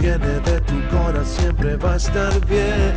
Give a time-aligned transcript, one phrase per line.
[0.00, 2.96] viene de tu corazón siempre va a estar bien.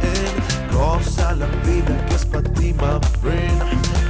[0.71, 3.61] Goza la vida que es para ti, my friend.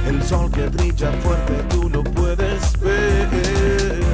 [0.06, 4.04] El sol que brilla fuerte tú lo puedes ver.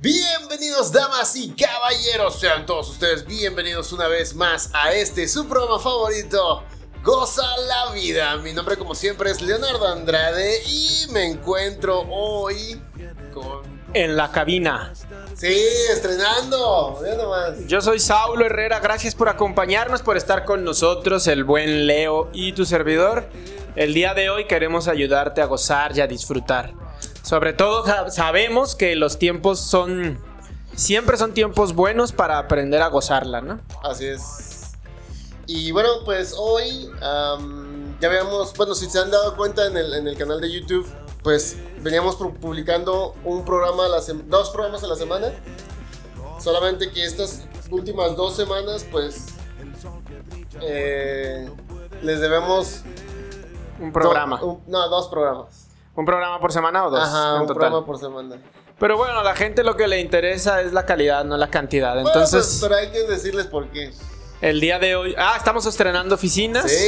[0.00, 5.78] Bienvenidos damas y caballeros, sean todos ustedes bienvenidos una vez más a este su programa
[5.78, 6.62] favorito,
[7.02, 8.36] Goza la vida.
[8.38, 12.80] Mi nombre como siempre es Leonardo Andrade y me encuentro hoy.
[13.94, 14.92] En la cabina.
[15.34, 15.56] Sí,
[15.90, 17.00] estrenando.
[17.16, 17.66] Nomás.
[17.66, 22.52] Yo soy Saulo Herrera, gracias por acompañarnos, por estar con nosotros, el buen Leo y
[22.52, 23.28] tu servidor.
[23.76, 26.72] El día de hoy queremos ayudarte a gozar y a disfrutar.
[27.22, 30.18] Sobre todo sa- sabemos que los tiempos son...
[30.74, 33.60] Siempre son tiempos buenos para aprender a gozarla, ¿no?
[33.82, 34.72] Así es.
[35.46, 36.90] Y bueno, pues hoy
[38.00, 40.86] ya veamos, bueno, si se han dado cuenta en el, en el canal de YouTube,
[41.22, 45.28] pues veníamos pu- publicando un programa, a la dos programas a la semana.
[46.40, 49.26] Solamente que estas últimas dos semanas, pues
[50.60, 51.48] eh,
[52.02, 52.82] les debemos
[53.80, 54.38] Un programa.
[54.38, 55.66] do- un- no, dos programas.
[55.94, 57.00] ¿Un programa por semana o dos?
[57.02, 57.54] Ajá, en un total?
[57.56, 58.36] programa por semana.
[58.78, 61.94] Pero bueno, a la gente lo que le interesa es la calidad, no la cantidad.
[61.94, 63.90] Bueno, Entonces, pues, pero hay que decirles por qué.
[64.40, 65.16] el día de hoy...
[65.18, 66.70] Ah, estamos estrenando oficinas.
[66.70, 66.86] Sí.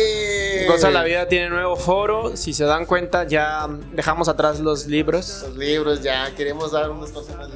[0.66, 2.36] Goza la vida tiene nuevo foro.
[2.36, 5.44] Si se dan cuenta, ya dejamos atrás los libros.
[5.48, 7.48] Los libros ya, queremos dar un espacio más.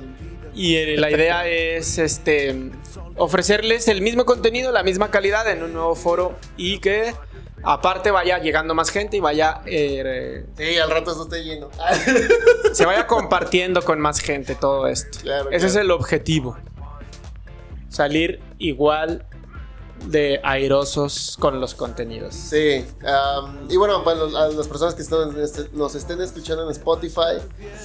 [0.55, 2.71] Y la idea es este
[3.17, 7.15] ofrecerles el mismo contenido, la misma calidad en un nuevo foro y que
[7.63, 11.71] aparte vaya llegando más gente y vaya eh, Sí, al rato esto esté lleno.
[12.73, 15.19] se vaya compartiendo con más gente todo esto.
[15.23, 16.57] Claro, Ese es el objetivo.
[17.89, 19.27] Salir igual
[20.07, 22.35] de airosos con los contenidos.
[22.35, 26.71] Sí, am, y bueno, bueno, a las personas que están, este- nos estén escuchando en
[26.71, 27.39] Spotify,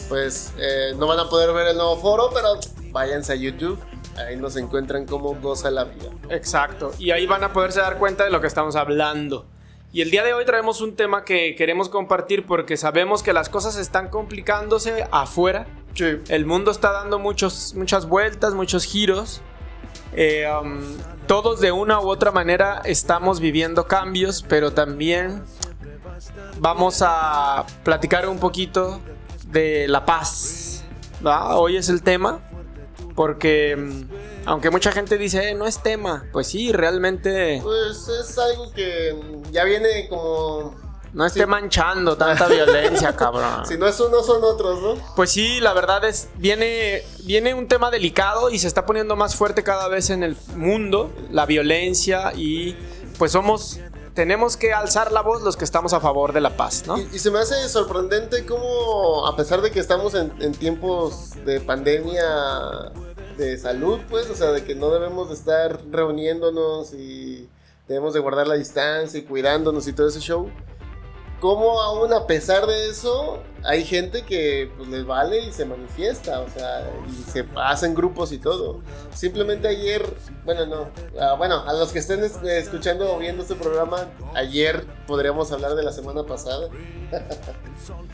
[0.07, 2.59] pues eh, no van a poder ver el nuevo foro, pero
[2.91, 3.79] váyanse a YouTube.
[4.17, 6.09] Ahí nos encuentran como Goza la Vida.
[6.29, 6.91] Exacto.
[6.99, 9.45] Y ahí van a poderse dar cuenta de lo que estamos hablando.
[9.94, 13.49] Y el día de hoy traemos un tema que queremos compartir porque sabemos que las
[13.49, 15.65] cosas están complicándose afuera.
[15.95, 16.17] Sí.
[16.27, 19.41] El mundo está dando muchos, muchas vueltas, muchos giros.
[20.13, 20.81] Eh, um,
[21.27, 25.43] todos de una u otra manera estamos viviendo cambios, pero también
[26.59, 28.99] vamos a platicar un poquito
[29.47, 30.83] de la paz.
[31.23, 32.39] Hoy es el tema,
[33.15, 34.03] porque mm,
[34.45, 39.15] aunque mucha gente dice, "Eh, no es tema, pues sí, realmente Pues es algo que
[39.51, 40.88] ya viene como...
[41.13, 43.65] no esté manchando tanta violencia, cabrón.
[43.65, 44.95] Si no es uno, son otros, ¿no?
[45.15, 49.35] Pues sí, la verdad es, viene, viene un tema delicado y se está poniendo más
[49.35, 52.75] fuerte cada vez en el mundo, la violencia y
[53.17, 53.79] pues somos,
[54.13, 56.97] tenemos que alzar la voz los que estamos a favor de la paz, ¿no?
[56.97, 61.33] Y, y se me hace sorprendente cómo, a pesar de que estamos en, en tiempos
[61.45, 62.23] de pandemia
[63.37, 67.49] de salud, pues, o sea, de que no debemos de estar reuniéndonos y
[67.87, 70.49] debemos de guardar la distancia y cuidándonos y todo ese show,
[71.39, 76.39] cómo aún a pesar de eso hay gente que pues, les vale y se manifiesta,
[76.41, 78.81] o sea, y se hacen grupos y todo.
[79.13, 80.05] Simplemente ayer,
[80.45, 80.89] bueno, no,
[81.19, 85.75] ah, bueno, a los que estén es- escuchando o viendo este programa, ayer podríamos hablar
[85.75, 86.69] de la semana pasada.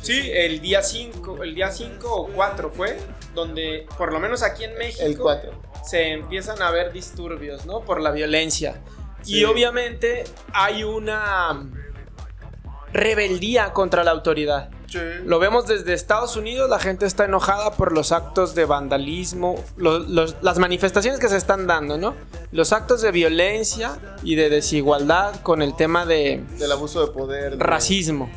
[0.01, 2.97] Sí, el día 5, el día 5 o 4 fue,
[3.33, 5.51] donde por lo menos aquí en México El 4.
[5.83, 7.81] se empiezan a ver disturbios, ¿no?
[7.81, 8.81] Por la violencia.
[9.23, 9.39] Sí.
[9.39, 11.67] Y obviamente hay una
[12.95, 14.69] rebeldía contra la autoridad.
[15.25, 20.35] Lo vemos desde Estados Unidos, la gente está enojada por los actos de vandalismo, los-
[20.41, 22.15] las manifestaciones que se están dando, ¿no?
[22.53, 27.57] Los actos de violencia y de desigualdad con el tema de Del abuso de poder.
[27.57, 28.29] de- racismo,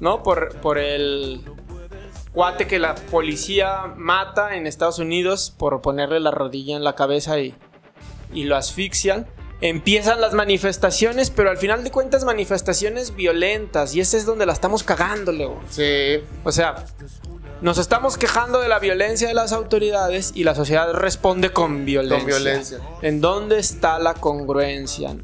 [0.00, 0.24] ¿no?
[0.24, 1.42] Por, por el
[2.32, 7.38] cuate que la policía mata en Estados Unidos por ponerle la rodilla en la cabeza
[7.38, 7.54] y,
[8.32, 9.26] y lo asfixian.
[9.60, 14.52] Empiezan las manifestaciones, pero al final de cuentas manifestaciones violentas y ese es donde la
[14.52, 15.60] estamos cagando, Leo.
[15.70, 16.84] Sí, O sea,
[17.60, 22.18] nos estamos quejando de la violencia de las autoridades y la sociedad responde con violencia.
[22.18, 22.78] con violencia.
[23.00, 25.16] ¿En dónde está la congruencia?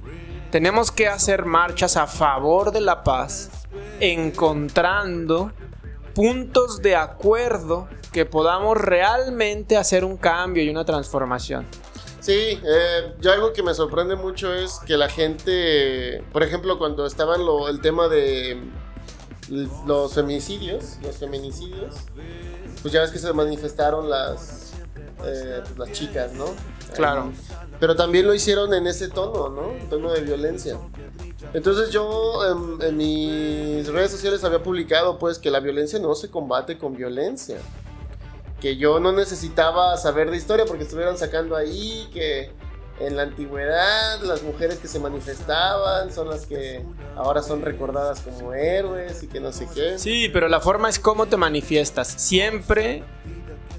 [0.50, 3.50] Tenemos que hacer marchas a favor de la paz,
[4.00, 5.52] encontrando
[6.14, 11.66] puntos de acuerdo que podamos realmente hacer un cambio y una transformación.
[12.20, 17.06] Sí, eh, yo algo que me sorprende mucho es que la gente, por ejemplo, cuando
[17.06, 18.60] estaban lo- el tema de
[19.86, 21.94] los feminicidios, los feminicidios,
[22.82, 24.72] pues ya ves que se manifestaron las,
[25.24, 26.46] eh, pues las chicas, ¿no?
[26.94, 27.32] Claro.
[27.78, 29.72] Pero también lo hicieron en ese tono, ¿no?
[29.88, 30.76] Tono de violencia.
[31.54, 32.42] Entonces yo
[32.78, 36.94] en, en mis redes sociales había publicado pues que la violencia no se combate con
[36.94, 37.56] violencia.
[38.60, 42.50] Que yo no necesitaba saber de historia porque estuvieran sacando ahí que
[43.00, 46.84] en la antigüedad las mujeres que se manifestaban son las que
[47.16, 49.98] ahora son recordadas como héroes y que no sé qué.
[49.98, 52.08] Sí, pero la forma es cómo te manifiestas.
[52.08, 53.02] Siempre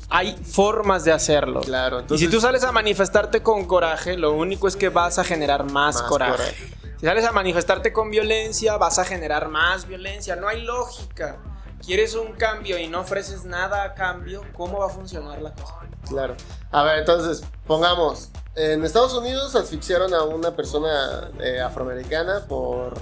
[0.10, 1.62] hay formas de hacerlo.
[1.62, 5.24] Claro, y si tú sales a manifestarte con coraje, lo único es que vas a
[5.24, 6.32] generar más, Más coraje.
[6.32, 6.68] coraje.
[7.00, 10.36] Si sales a manifestarte con violencia, vas a generar más violencia.
[10.36, 11.38] No hay lógica.
[11.86, 15.76] Quieres un cambio y no ofreces nada a cambio, ¿cómo va a funcionar la cosa?
[16.08, 16.36] Claro.
[16.72, 18.30] A ver, entonces, pongamos.
[18.56, 22.94] En Estados Unidos asfixiaron a una persona eh, afroamericana por.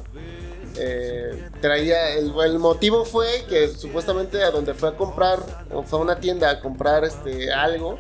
[0.78, 2.12] eh, traía.
[2.12, 5.40] El, el motivo fue que supuestamente a donde fue a comprar,
[5.86, 7.98] fue a una tienda a comprar este algo.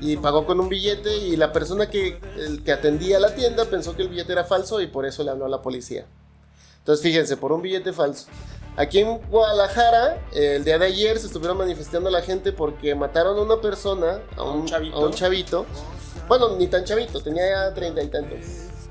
[0.00, 1.16] Y pagó con un billete.
[1.16, 4.80] Y la persona que, el que atendía la tienda pensó que el billete era falso
[4.80, 6.06] y por eso le habló a la policía.
[6.78, 8.26] Entonces, fíjense, por un billete falso.
[8.76, 13.42] Aquí en Guadalajara, el día de ayer se estuvieron manifestando la gente porque mataron a
[13.42, 14.96] una persona, a un, un chavito.
[14.96, 15.66] a un chavito.
[16.26, 18.38] Bueno, ni tan chavito, tenía ya treinta y tantos.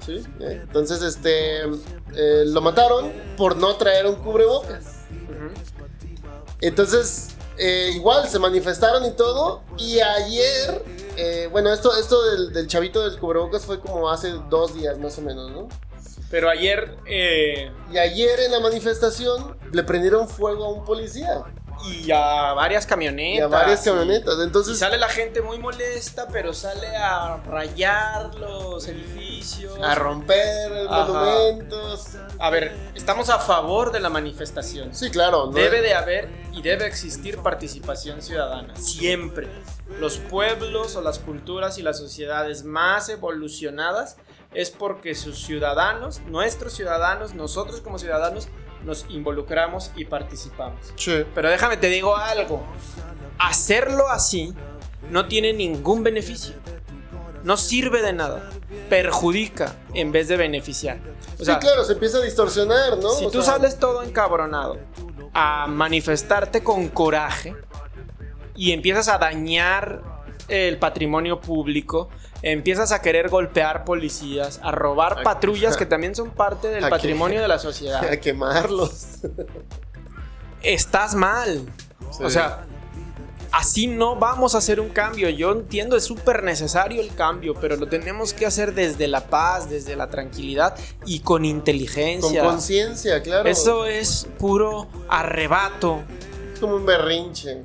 [0.05, 0.23] ¿Sí?
[0.39, 0.59] ¿eh?
[0.63, 1.63] Entonces, este,
[2.15, 4.99] eh, lo mataron por no traer un cubrebocas.
[6.61, 9.63] Entonces, eh, igual se manifestaron y todo.
[9.77, 10.83] Y ayer,
[11.17, 15.17] eh, bueno, esto, esto del, del chavito del cubrebocas fue como hace dos días más
[15.17, 15.67] o menos, ¿no?
[16.33, 21.43] Pero ayer eh, Y ayer en la manifestación le prendieron fuego a un policía
[21.85, 23.37] y a varias camionetas.
[23.37, 24.35] y a varias y- camionetas.
[24.39, 29.77] Y Entonces, sale la gente muy molesta, pero sale a rayar los edificios.
[29.83, 31.05] a romper Ajá.
[31.05, 32.07] monumentos.
[32.39, 34.95] A ver, estamos a favor de la manifestación.
[34.95, 35.47] Sí, claro.
[35.47, 35.51] ¿no?
[35.51, 39.47] Debe de haber y debe existir participación ciudadana, siempre.
[39.99, 44.15] Los pueblos o las culturas y las sociedades más evolucionadas
[44.53, 48.47] es porque sus ciudadanos, nuestros ciudadanos, nosotros como ciudadanos,
[48.83, 50.93] nos involucramos y participamos.
[50.95, 51.23] Sí.
[51.33, 52.63] Pero déjame te digo algo.
[53.39, 54.53] Hacerlo así
[55.09, 56.55] no tiene ningún beneficio.
[57.43, 58.49] No sirve de nada.
[58.89, 60.99] Perjudica en vez de beneficiar.
[61.39, 63.09] O sea, sí, claro, se empieza a distorsionar, ¿no?
[63.11, 64.79] si O tú sea, sales todo encabronado
[65.33, 67.55] a manifestarte con coraje
[68.55, 70.03] y empiezas a dañar
[70.47, 72.09] el patrimonio público,
[72.43, 76.89] empiezas a querer golpear policías, a robar A- patrullas que también son parte del que-
[76.91, 79.19] patrimonio de la sociedad, A quemarlos.
[80.61, 81.61] estás mal.
[82.11, 82.23] Sí.
[82.23, 82.65] O sea,
[83.51, 85.29] así no vamos a hacer un cambio.
[85.29, 89.69] Yo entiendo, es súper necesario el cambio, pero lo tenemos que hacer desde la paz,
[89.69, 90.75] desde la tranquilidad
[91.05, 92.43] y con Con inteligencia.
[92.43, 93.49] conciencia, claro.
[93.49, 96.01] Eso es puro arrebato.
[96.53, 97.63] es como un berrinche.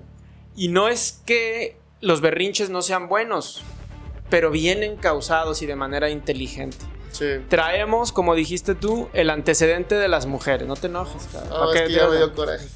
[0.56, 3.62] Y no es que los berrinches no sean buenos,
[4.30, 6.78] pero vienen causados y de manera inteligente.
[7.10, 7.26] Sí.
[7.48, 10.68] Traemos, como dijiste tú, el antecedente de las mujeres.
[10.68, 11.50] No te enojes, cabrón.
[11.52, 12.66] Ah, ¿Para es que ya me dio coraje.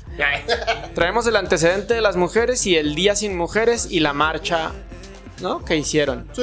[0.95, 4.73] Traemos el antecedente de las mujeres y el Día Sin Mujeres y la marcha,
[5.41, 5.65] ¿no?
[5.65, 6.29] Que hicieron.
[6.33, 6.43] Sí,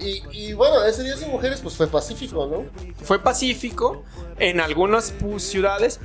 [0.00, 2.64] y, y bueno, ese día sin mujeres pues fue pacífico, ¿no?
[3.04, 4.04] Fue pacífico
[4.38, 6.00] en algunas ciudades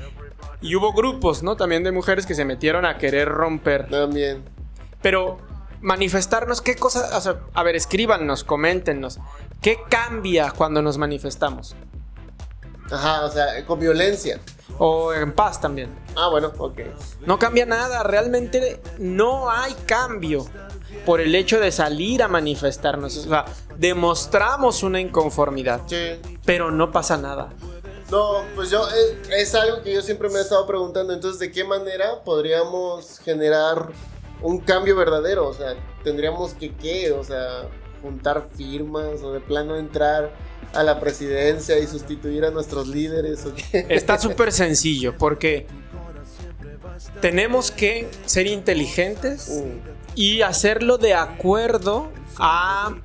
[0.61, 1.55] y hubo grupos, ¿no?
[1.55, 3.87] También de mujeres que se metieron a querer romper.
[3.87, 4.43] También.
[5.01, 5.39] Pero
[5.81, 7.17] manifestarnos, ¿qué cosa?
[7.17, 9.19] O sea, a ver, escríbanos, coméntenos.
[9.61, 11.75] ¿Qué cambia cuando nos manifestamos?
[12.91, 14.39] Ajá, o sea, con violencia.
[14.77, 15.89] O en paz también.
[16.15, 16.79] Ah, bueno, ok.
[17.25, 20.45] No cambia nada, realmente no hay cambio
[21.05, 23.17] por el hecho de salir a manifestarnos.
[23.17, 23.45] O sea,
[23.77, 26.19] demostramos una inconformidad, Sí.
[26.45, 27.49] pero no pasa nada.
[28.09, 31.13] No, pues yo, es, es algo que yo siempre me he estado preguntando.
[31.13, 33.89] Entonces, ¿de qué manera podríamos generar
[34.41, 35.47] un cambio verdadero?
[35.47, 37.11] O sea, tendríamos que, ¿qué?
[37.11, 37.67] O sea,
[38.01, 40.31] juntar firmas o de plano entrar
[40.73, 43.85] a la presidencia y sustituir a nuestros líderes o qué?
[43.89, 45.67] Está súper sencillo porque
[47.21, 52.95] tenemos que ser inteligentes Mm, y hacerlo de acuerdo a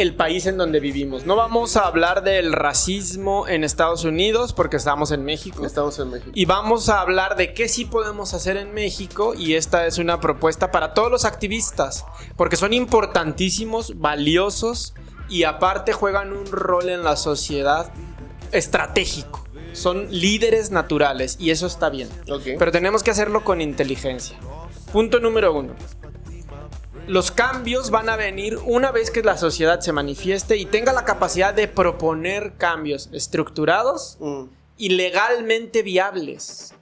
[0.00, 1.26] el país en donde vivimos.
[1.26, 5.66] No vamos a hablar del racismo en Estados Unidos porque estamos en México.
[5.66, 6.30] Estamos en México.
[6.34, 10.18] Y vamos a hablar de qué sí podemos hacer en México y esta es una
[10.18, 14.94] propuesta para todos los activistas, porque son importantísimos, valiosos
[15.28, 17.92] y aparte juegan un rol en la sociedad
[18.52, 19.44] estratégico.
[19.72, 22.08] Son líderes naturales y eso está bien.
[22.30, 22.58] Ok.
[22.58, 24.38] Pero tenemos que hacerlo con inteligencia.
[24.92, 25.74] Punto número uno.
[27.10, 31.04] Los cambios van a venir una vez que la sociedad se manifieste y tenga la
[31.04, 34.44] capacidad de proponer cambios estructurados Mm,
[34.76, 36.72] y legalmente viables.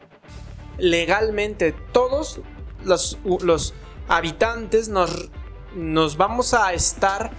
[0.77, 2.43] Legalmente, todos
[2.85, 3.73] los, los
[4.07, 5.31] habitantes nos,
[5.75, 7.31] nos vamos a estar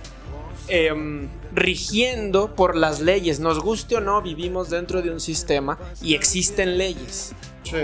[0.68, 3.40] em, rigiendo por las leyes.
[3.40, 7.36] Nos guste o no, vivimos dentro de un sistema y existen leyes.
[7.62, 7.84] sí.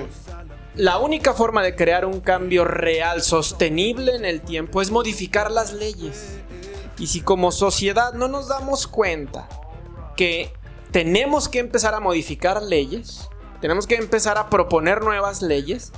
[0.76, 5.74] La única forma de crear un cambio real, sostenible en el tiempo, es modificar las
[5.74, 6.38] leyes.
[6.98, 9.48] Y si como sociedad no nos damos cuenta
[10.16, 10.52] que
[10.92, 13.30] tenemos que empezar a modificar leyes,
[13.62, 15.92] tenemos que empezar a proponer nuevas leyes,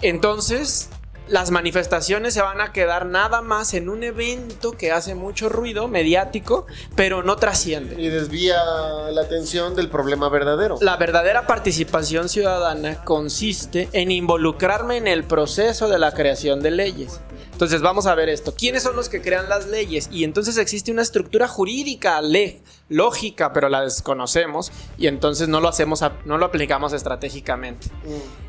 [0.00, 0.90] entonces
[1.28, 5.88] las manifestaciones se van a quedar nada más en un evento que hace mucho ruido
[5.88, 8.00] mediático, pero no trasciende.
[8.00, 8.56] Y desvía
[9.10, 10.76] la atención del problema verdadero.
[10.80, 17.20] La verdadera participación ciudadana consiste en involucrarme en el proceso de la creación de leyes.
[17.52, 18.54] Entonces vamos a ver esto.
[18.54, 20.08] ¿Quiénes son los que crean las leyes?
[20.12, 22.20] Y entonces existe una estructura jurídica,
[22.88, 27.88] lógica, pero la desconocemos y entonces no lo hacemos, no lo aplicamos estratégicamente.
[28.04, 28.48] Mm.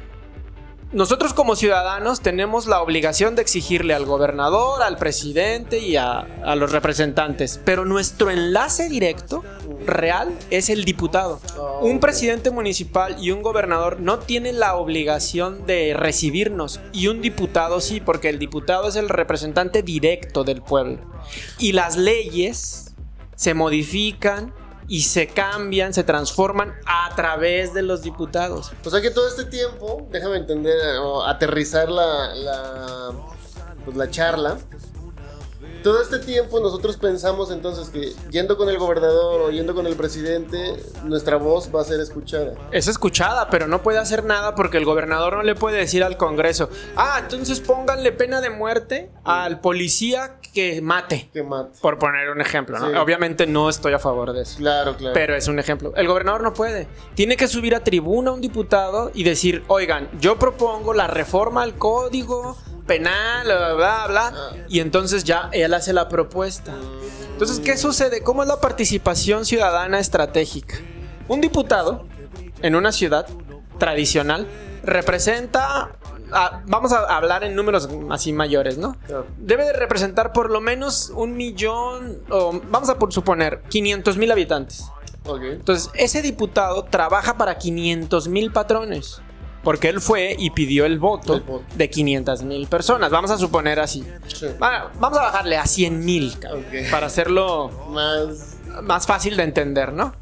[0.91, 6.72] Nosotros como ciudadanos tenemos la obligación de exigirle al gobernador, al presidente y a, los
[6.72, 9.43] representantes, pero nuestro enlace directo
[9.86, 11.39] real es el diputado.
[11.81, 17.81] Un presidente municipal y un gobernador no tienen la obligación de recibirnos y un diputado
[17.81, 21.01] sí, porque el diputado es el representante directo del pueblo.
[21.60, 22.96] Y las leyes
[23.36, 24.55] se modifican
[24.89, 28.72] y se cambian, se transforman a través de los diputados.
[28.84, 33.12] O sea que todo este tiempo, déjame entender o aterrizar la, la,
[33.86, 34.58] pues la charla
[35.83, 39.95] todo este tiempo nosotros pensamos entonces que yendo con el gobernador o yendo con el
[39.95, 42.53] presidente, nuestra voz va a ser escuchada.
[42.71, 46.17] Es escuchada, pero no puede hacer nada porque el gobernador no le puede decir al
[46.17, 51.29] Congreso, ah, entonces pónganle pena de muerte al policía que mate.
[51.31, 51.79] Que mate.
[51.81, 53.01] Por poner un ejemplo, ¿no?
[53.01, 54.57] Obviamente no estoy a favor de eso.
[54.57, 55.13] Claro, claro.
[55.13, 55.93] Pero es un ejemplo.
[55.95, 56.88] El gobernador no puede.
[57.15, 61.75] Tiene que subir a tribuna un diputado y decir, oigan, yo propongo la reforma al
[61.75, 62.57] código
[62.89, 64.34] penal, bla, bla, bla.
[64.36, 64.55] Ah.
[64.67, 66.74] Y entonces ya él hace la propuesta.
[67.31, 68.24] Entonces, ¿qué sucede?
[68.24, 70.75] ¿Cómo es la participación ciudadana estratégica?
[71.27, 72.08] Un diputado
[72.63, 73.27] en una ciudad
[73.77, 74.48] tradicional
[74.84, 75.91] representa
[76.65, 78.98] vamos a hablar en números así mayores, ¿no?
[79.38, 84.91] Debe de representar por lo menos un millón, o vamos a suponer, 500 mil habitantes.
[85.25, 89.22] Entonces, ese diputado trabaja para 500 mil patrones.
[89.63, 91.41] Porque él fue y pidió el voto,
[91.75, 93.11] de 500 mil personas.
[93.11, 94.05] Vamos a suponer así.
[94.59, 96.33] vamos a bajarle a 100 mil
[96.91, 98.57] para hacerlo más...
[98.83, 100.13] más fácil de entender, ¿no?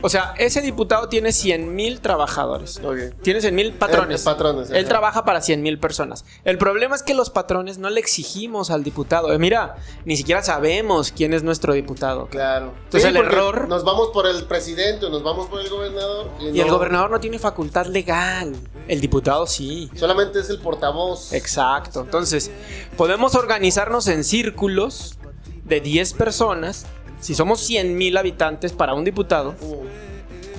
[0.00, 2.80] O sea, ese diputado tiene 100 mil trabajadores.
[3.22, 4.24] Tiene 100 mil patrones.
[4.70, 6.24] Él trabaja para 100 mil personas.
[6.44, 9.32] El problema es que los patrones no le exigimos al diputado.
[9.32, 12.28] Eh, mira, ni siquiera sabemos quién es nuestro diputado.
[12.28, 12.74] Claro.
[12.84, 13.68] Entonces el error...
[13.68, 16.30] Nos vamos por el presidente, nos vamos por el gobernador.
[16.40, 18.54] Y, el gobernador no tiene facultad legal.
[18.86, 19.90] El diputado sí.
[19.94, 21.32] Solamente es el portavoz.
[21.32, 22.02] Exacto.
[22.02, 22.50] Entonces,
[22.96, 25.18] podemos organizarnos en círculos
[25.64, 26.86] de 10 personas
[27.20, 29.54] si somos 100 mil habitantes para un diputado,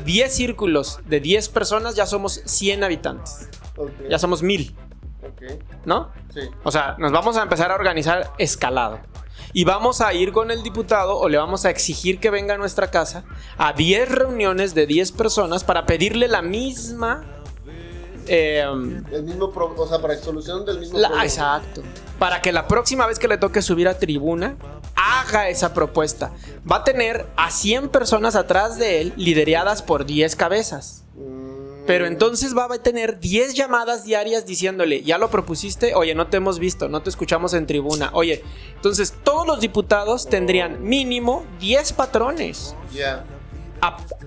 [0.06, 3.50] 10 círculos de 10 personas ya somos 100 habitantes.
[4.10, 4.76] Ya somos mil.
[5.86, 6.12] ¿No?
[6.34, 6.42] Sí.
[6.64, 9.00] O sea, nos vamos a empezar a organizar escalado.
[9.54, 12.58] Y vamos a ir con el diputado o le vamos a exigir que venga a
[12.58, 13.24] nuestra casa
[13.58, 17.39] a 10 reuniones de 10 personas para pedirle la misma
[18.32, 21.24] Em, el mismo, o sea, para solución del mismo problema.
[21.24, 21.82] Exacto.
[22.20, 24.56] Para que la próxima vez que le toque subir a tribuna,
[24.96, 26.32] haga esa propuesta.
[26.70, 31.06] Va a tener a 100 personas atrás de él, lideradas por 10 cabezas.
[31.16, 31.86] Mm.
[31.88, 36.38] Pero entonces va a tener 10 llamadas diarias diciéndole, ya lo propusiste, oye, no te
[36.38, 38.12] hemos visto, no te escuchamos en tribuna.
[38.14, 38.44] Oye,
[38.76, 42.76] entonces todos los diputados tendrían mínimo 10 patrones.
[42.94, 43.26] Ya.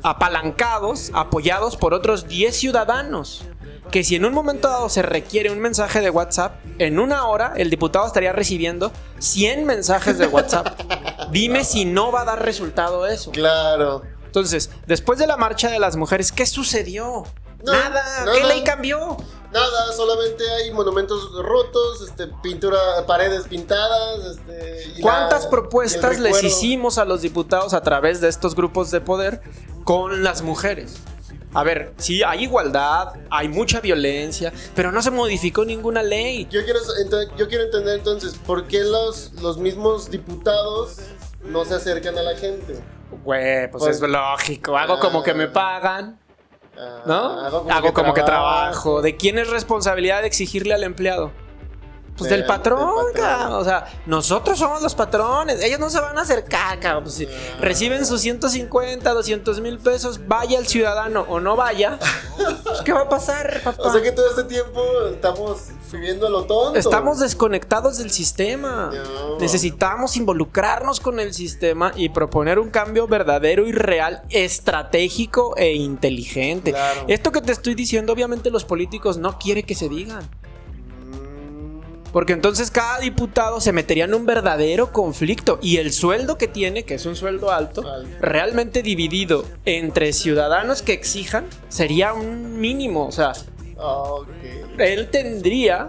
[0.02, 3.44] apalancados, apoyados por otros 10 ciudadanos
[3.92, 7.52] que si en un momento dado se requiere un mensaje de WhatsApp, en una hora
[7.56, 10.80] el diputado estaría recibiendo 100 mensajes de WhatsApp.
[11.30, 13.30] Dime si no va a dar resultado eso.
[13.30, 14.02] Claro.
[14.24, 17.24] Entonces, después de la marcha de las mujeres, ¿qué sucedió?
[17.62, 18.24] nada.
[18.32, 19.16] ¿Qué ley cambió?
[19.52, 24.24] Nada, solamente hay monumentos rotos, este, pintura, paredes pintadas.
[24.24, 29.42] Este, ¿Cuántas propuestas les hicimos a los diputados a través de estos grupos de poder
[29.84, 30.94] con las mujeres?
[31.54, 36.46] A ver, sí, hay igualdad, hay mucha violencia, pero no se modificó ninguna ley.
[36.50, 36.80] Yo quiero,
[37.36, 40.96] yo quiero entender entonces, ¿por qué los, los mismos diputados
[41.44, 42.80] no se acercan a la gente?
[43.24, 44.76] Güey, pues, es lógico.
[44.76, 45.52] Hago como que me ah.
[45.52, 46.18] pagan.
[46.76, 47.40] Ah, ¿No?
[47.70, 49.02] Hago como, que, trabajo.
[49.02, 51.32] ¿De quién es responsabilidad de exigirle al empleado?
[52.16, 53.38] Pues Del- del patrón, del patrón.
[53.38, 53.52] cabrón.
[53.60, 55.62] O sea, nosotros somos los patrones.
[55.62, 57.04] Ellos no se van a acercar, cabrón.
[57.04, 57.28] Pues, si Ah.
[57.60, 61.98] reciben sus 150, 200 mil pesos, vaya el ciudadano o no vaya.
[62.64, 63.82] pues, ¿Qué va a pasar, papá?
[63.82, 66.78] O sea que todo este tiempo estamos viviendo lo tonto.
[66.78, 68.90] Estamos desconectados del sistema.
[68.92, 69.38] No.
[69.38, 76.72] Necesitamos involucrarnos con el sistema y proponer un cambio verdadero y real, estratégico e inteligente.
[76.72, 77.04] Claro.
[77.08, 80.28] Esto que te estoy diciendo, obviamente los políticos no quieren que se digan.
[82.12, 86.84] Porque entonces cada diputado se metería en un verdadero conflicto y el sueldo que tiene,
[86.84, 87.84] que es un sueldo alto,
[88.20, 93.06] realmente dividido entre ciudadanos que exijan, sería un mínimo.
[93.06, 93.32] O sea,
[94.78, 95.88] él tendría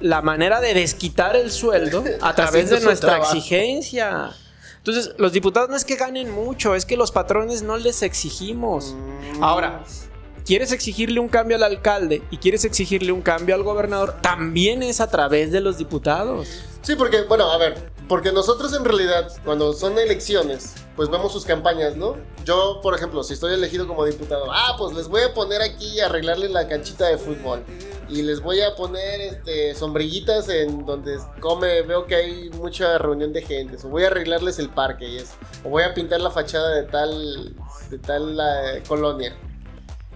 [0.00, 3.36] la manera de desquitar el sueldo a través de nuestra trabajo.
[3.36, 4.30] exigencia.
[4.78, 8.94] Entonces, los diputados no es que ganen mucho, es que los patrones no les exigimos.
[8.94, 9.42] Mm.
[9.44, 9.84] Ahora,
[10.44, 15.00] quieres exigirle un cambio al alcalde y quieres exigirle un cambio al gobernador, también es
[15.00, 16.48] a través de los diputados.
[16.82, 21.44] Sí, porque, bueno, a ver, porque nosotros en realidad, cuando son elecciones, pues vemos sus
[21.44, 22.16] campañas, ¿no?
[22.44, 26.00] Yo, por ejemplo, si estoy elegido como diputado, ah, pues les voy a poner aquí
[26.00, 27.62] a arreglarle la canchita de fútbol.
[28.08, 33.32] Y les voy a poner este sombrillitas en donde come, veo que hay mucha reunión
[33.32, 33.78] de gente.
[33.86, 35.32] O voy a arreglarles el parque y eso.
[35.64, 37.54] O voy a pintar la fachada de tal,
[37.88, 39.34] de tal eh, colonia.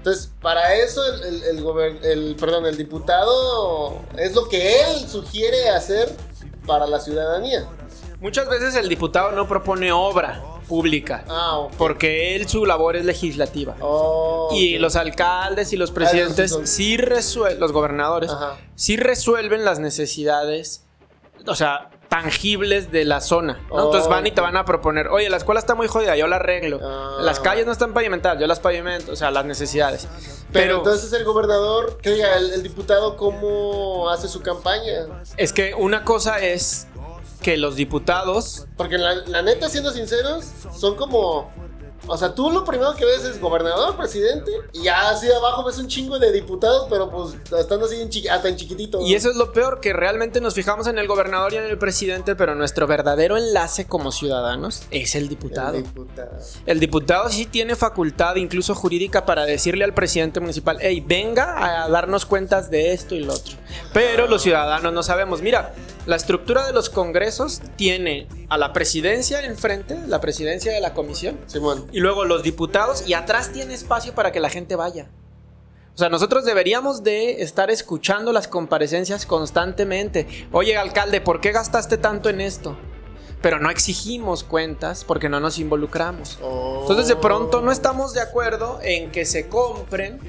[0.07, 5.69] Entonces, para eso el, el, el el- perdón, el diputado es lo que él sugiere
[5.71, 6.15] hacer
[6.65, 7.67] para la ciudadanía.
[8.21, 11.73] Muchas veces el diputado no propone obra pública, Ah, ok.
[11.77, 13.75] porque él su labor es legislativa.
[13.81, 18.59] Oh, Y los alcaldes y los Ah, presidentes sí son- sí resuelven, los gobernadores, Ajá.
[18.77, 20.85] sí resuelven las necesidades,
[21.49, 21.91] o sea,
[22.23, 23.61] tangibles de la zona.
[23.69, 23.75] ¿no?
[23.75, 26.27] Oh, Entonces van y te van a proponer, oye, la escuela está muy jodida, yo
[26.27, 26.81] la arreglo.
[26.83, 27.19] Ah.
[27.21, 30.09] Las calles no están pavimentadas, yo las pavimento, o sea, las necesidades.
[30.53, 35.07] Pero, Pero, entonces el gobernador, que diga, el, el diputado, ¿cómo hace su campaña?
[35.37, 36.87] es que una cosa es
[37.43, 40.45] que los diputados Porque la, la neta, siendo sinceros,
[40.75, 41.51] son como...
[42.09, 45.79] O sea, tú lo primero que ves es gobernador, presidente, y ya así abajo ves
[45.79, 49.01] un chingo de diputados, pero pues están así en chiqui- hasta en chiquitito.
[49.01, 51.79] Y eso es lo peor, que realmente nos fijamos en el gobernador y en el
[51.79, 55.77] presidente, pero nuestro verdadero enlace como ciudadanos es el diputado.
[55.77, 56.31] El diputado.
[56.67, 61.89] El diputado sí tiene facultad, incluso jurídica, para decirle al presidente municipal, hey, venga a
[61.89, 63.55] darnos cuentas de esto y lo otro.
[63.93, 65.43] Pero los ciudadanos no sabemos.
[65.43, 65.75] Mira,
[66.07, 71.39] la estructura de los congresos tiene a la presidencia enfrente, la presidencia de la comisión,
[71.47, 71.87] Simón.
[71.93, 75.09] y luego los diputados, y atrás tiene espacio para que la gente vaya.
[75.95, 80.27] O sea, nosotros deberíamos de estar escuchando las comparecencias constantemente.
[80.53, 82.77] Oye, alcalde, ¿por qué gastaste tanto en esto?
[83.41, 86.39] Pero no exigimos cuentas porque no nos involucramos.
[86.43, 86.81] Oh.
[86.83, 90.21] Entonces de pronto no estamos de acuerdo en que se compren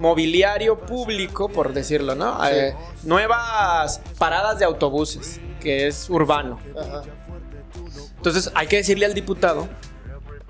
[0.00, 2.40] mobiliario público, por decirlo, ¿no?
[2.44, 2.50] Sí.
[2.52, 6.58] Eh, nuevas paradas de autobuses, que es urbano.
[6.78, 7.02] Ajá.
[8.16, 9.68] Entonces hay que decirle al diputado,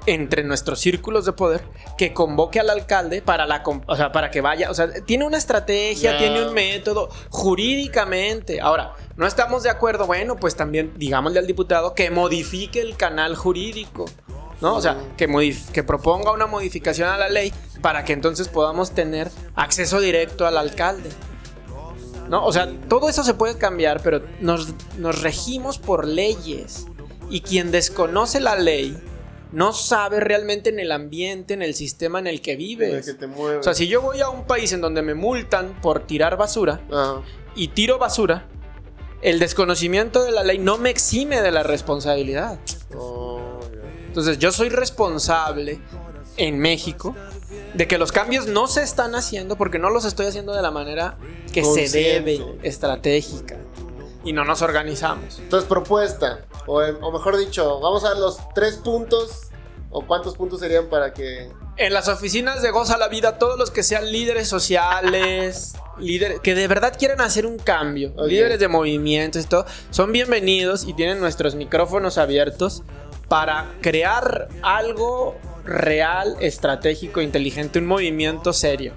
[0.07, 1.63] entre nuestros círculos de poder,
[1.97, 4.71] que convoque al alcalde para, la, o sea, para que vaya.
[4.71, 8.61] O sea, tiene una estrategia, tiene un método, jurídicamente.
[8.61, 13.37] Ahora, no estamos de acuerdo, bueno, pues también digámosle al diputado que modifique el canal
[13.37, 14.07] jurídico.
[14.63, 14.77] ¿No?
[14.77, 18.93] O sea, que, modif- que proponga una modificación a la ley para que entonces podamos
[18.93, 21.11] tener acceso directo al alcalde.
[22.29, 22.47] ¿No?
[22.47, 26.87] O sea, todo eso se puede cambiar, pero nos, nos regimos por leyes.
[27.29, 28.97] Y quien desconoce la ley
[29.53, 33.05] no sabe realmente en el ambiente, en el sistema en el que El vives.
[33.05, 33.59] que te mueve.
[33.59, 36.81] O sea, si yo voy a un país en donde me multan por tirar basura
[36.91, 37.21] Ajá.
[37.55, 38.47] y tiro basura,
[39.21, 42.59] el desconocimiento de la ley no me exime de la responsabilidad.
[42.97, 43.52] Oh.
[44.13, 45.81] Entonces yo soy responsable
[46.37, 47.17] en México
[47.73, 50.71] de que los cambios no se están haciendo porque no los estoy haciendo de la
[50.71, 51.17] manera
[51.51, 53.57] que se debe, estratégica.
[54.23, 55.39] Y no nos organizamos.
[55.39, 56.41] Entonces, propuesta.
[56.67, 59.49] O, o mejor dicho, vamos a dar los tres puntos.
[59.89, 61.51] ¿O cuántos puntos serían para que.?
[61.79, 66.55] En las oficinas de Goza la Vida, todos los que sean líderes sociales, líderes que
[66.55, 71.19] de verdad quieren hacer un cambio, líderes de movimientos y todo, son bienvenidos y tienen
[71.19, 72.83] nuestros micrófonos abiertos
[73.33, 78.93] para crear algo real, estratégico, inteligente, un movimiento serio.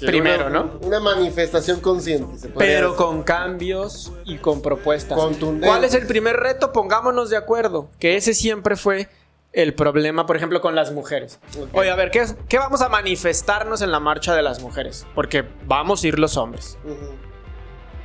[0.00, 0.78] Primero, una- ¿no?
[0.82, 2.36] Una manifestación consciente.
[2.38, 3.02] se Pero decir.
[3.06, 5.18] con cambios y con propuestas.
[5.62, 6.74] ¿Cuál es el primer reto?
[6.74, 7.88] Pongámonos de acuerdo.
[7.98, 9.08] Que ese siempre fue
[9.54, 11.40] el problema, por ejemplo, con las mujeres.
[11.72, 15.06] Oye, a ver, ¿qué, qué vamos a manifestarnos en la marcha de las mujeres?
[15.14, 16.76] Porque vamos a ir los hombres.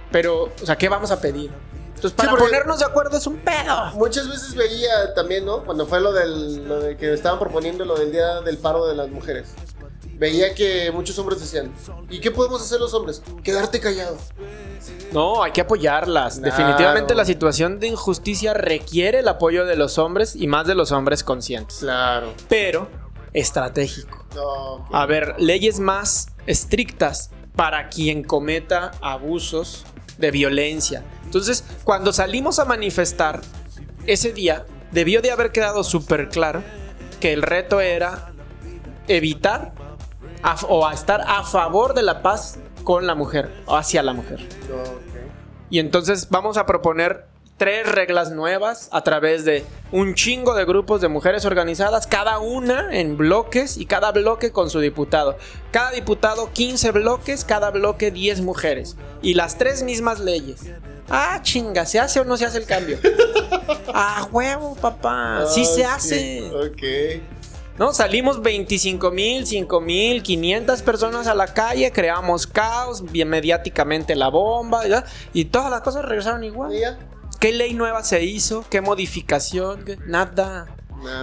[0.09, 1.51] Pero, o sea, ¿qué vamos a pedir?
[1.99, 3.91] Entonces, para ponernos de acuerdo es un pedo.
[3.95, 5.65] Muchas veces veía también, ¿no?
[5.65, 8.95] Cuando fue lo del lo de que estaban proponiendo lo del día del paro de
[8.95, 9.49] las mujeres.
[10.13, 11.73] veía que muchos hombres decían,
[12.09, 13.21] ¿y qué podemos hacer los hombres?
[13.43, 14.17] Quedarte callado.
[15.11, 16.39] No, hay que apoyarlas.
[16.39, 16.55] Claro.
[16.55, 20.93] Definitivamente la situación de injusticia requiere el apoyo de los hombres y más de los
[20.93, 21.79] hombres conscientes.
[21.79, 22.33] Claro.
[22.47, 22.87] Pero
[23.33, 24.25] estratégico.
[24.35, 29.83] No, A ver, leyes más estrictas para quien cometa abusos
[30.19, 31.03] de violencia.
[31.23, 33.41] Entonces, cuando salimos a manifestar
[34.05, 36.63] ese día, debió de haber quedado súper claro
[37.19, 38.31] que el reto era
[39.07, 39.73] evitar
[40.43, 44.13] a- o a estar a favor de la paz con la mujer o hacia la
[44.13, 44.47] mujer.
[45.69, 47.25] Y entonces vamos a proponer
[47.59, 52.97] tres reglas nuevas a través de un chingo de grupos de mujeres organizadas, cada una
[52.97, 55.37] en bloques y cada bloque con su diputado.
[55.71, 58.95] Cada diputado 15 bloques, cada bloque 10 mujeres.
[59.21, 60.61] Y las tres mismas leyes.
[61.09, 62.97] Ah, chinga, ¿se hace o no se hace el cambio?
[63.93, 65.45] ah, huevo, papá.
[65.53, 66.49] Sí se hace.
[66.51, 67.21] Ok.
[67.77, 67.93] ¿No?
[67.93, 74.29] Salimos 25 mil, 5 mil, 500 personas a la calle, creamos caos, bien mediáticamente la
[74.29, 75.03] bomba, ¿ya?
[75.33, 76.73] y todas las cosas regresaron igual.
[76.73, 76.97] ¿Y ya?
[77.39, 78.65] ¿Qué ley nueva se hizo?
[78.69, 79.85] ¿Qué modificación?
[80.05, 80.67] Nada.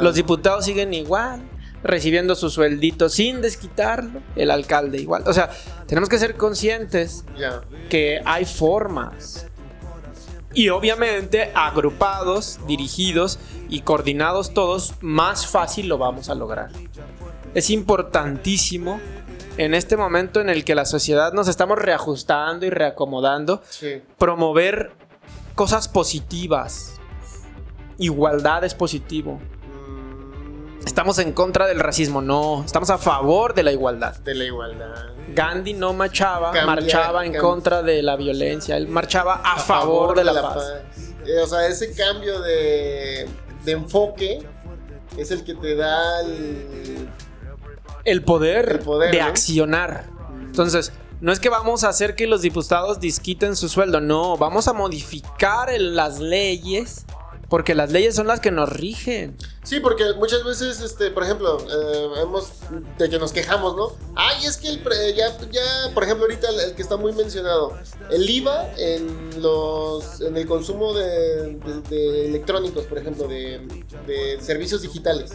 [0.00, 1.42] Los diputados siguen igual,
[1.82, 5.24] recibiendo su sueldito sin desquitarlo, el alcalde igual.
[5.26, 5.50] O sea,
[5.86, 7.24] tenemos que ser conscientes
[7.90, 9.46] que hay formas.
[10.54, 16.70] Y obviamente agrupados, dirigidos y coordinados todos, más fácil lo vamos a lograr.
[17.54, 18.98] Es importantísimo
[19.58, 24.00] en este momento en el que la sociedad nos estamos reajustando y reacomodando, Sí.
[24.16, 24.92] promover
[25.56, 26.92] cosas positivas.
[27.98, 29.40] Igualdad es positivo.
[29.64, 32.62] Mm, Estamos en contra del racismo, no.
[32.64, 34.16] Estamos a favor de la igualdad.
[34.18, 34.94] de la igualdad.
[35.34, 40.16] Gandhi no marchaba, Cambia- marchaba en cam- contra de la violencia, él marchaba a, favor,
[40.16, 40.62] de la, paz.
[41.26, 43.26] Eh, o sea, ese cambio de,
[43.64, 44.46] de enfoque
[45.16, 47.08] es el que te da el...
[48.04, 49.24] El poder, El poder, de ¿no?
[49.26, 50.04] accionar.
[50.44, 54.68] Entonces, no es que vamos a hacer que los diputados disquiten su sueldo, no, vamos
[54.68, 57.06] a modificar las leyes
[57.48, 59.36] porque las leyes son las que nos rigen.
[59.62, 62.50] Sí, porque muchas veces, este, por ejemplo, eh, hemos
[62.98, 63.92] de que nos quejamos, ¿no?
[64.14, 64.80] Ay, es que
[65.14, 67.72] ya, ya, por ejemplo, ahorita el, el que está muy mencionado,
[68.10, 71.56] el IVA en los, en el consumo de
[72.26, 73.60] electrónicos, por ejemplo, de,
[74.06, 75.32] de servicios digitales.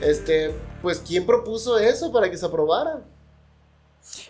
[0.00, 3.02] Este, pues, ¿quién propuso eso para que se aprobara?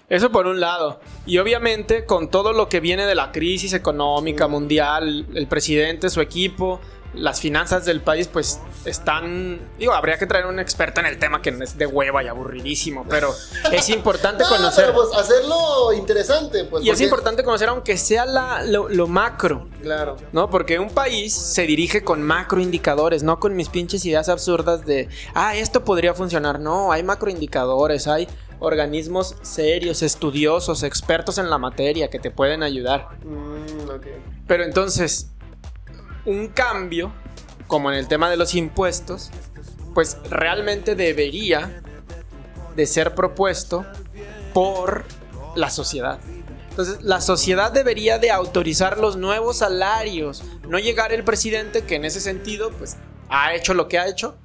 [0.09, 1.01] Eso por un lado.
[1.27, 6.21] Y obviamente con todo lo que viene de la crisis económica mundial, el presidente, su
[6.21, 6.81] equipo,
[7.15, 9.61] las finanzas del país, pues están...
[9.79, 12.29] Digo, habría que traer un experto en el tema que no es de hueva y
[12.29, 13.35] aburridísimo, pero
[13.73, 14.87] es importante No, conocer.
[14.87, 16.85] pero pues hacerlo interesante, pues.
[16.85, 20.17] Y es importante conocer aunque sea la- lo, lo macro, Claro.
[20.33, 20.49] ¿no?
[20.49, 25.55] Porque un país se dirige con macroindicadores, no con mis pinches ideas absurdas de, ah,
[25.57, 26.61] esto podría funcionar.
[26.61, 28.27] No, hay macroindicadores, hay
[28.63, 33.09] organismos serios, estudiosos, expertos en la materia que te pueden ayudar.
[33.25, 34.01] Mm.
[34.47, 35.31] Pero entonces,
[36.25, 37.13] un cambio,
[37.67, 39.31] como en el tema de los impuestos,
[39.95, 41.83] pues realmente debería
[42.77, 43.85] de ser propuesto
[44.55, 45.05] por
[45.57, 46.21] la sociedad.
[46.71, 52.05] Entonces, la sociedad debería de autorizar los nuevos salarios, no llegar el presidente que en
[52.05, 52.97] ese sentido, pues,
[53.29, 54.37] ha hecho lo que ha hecho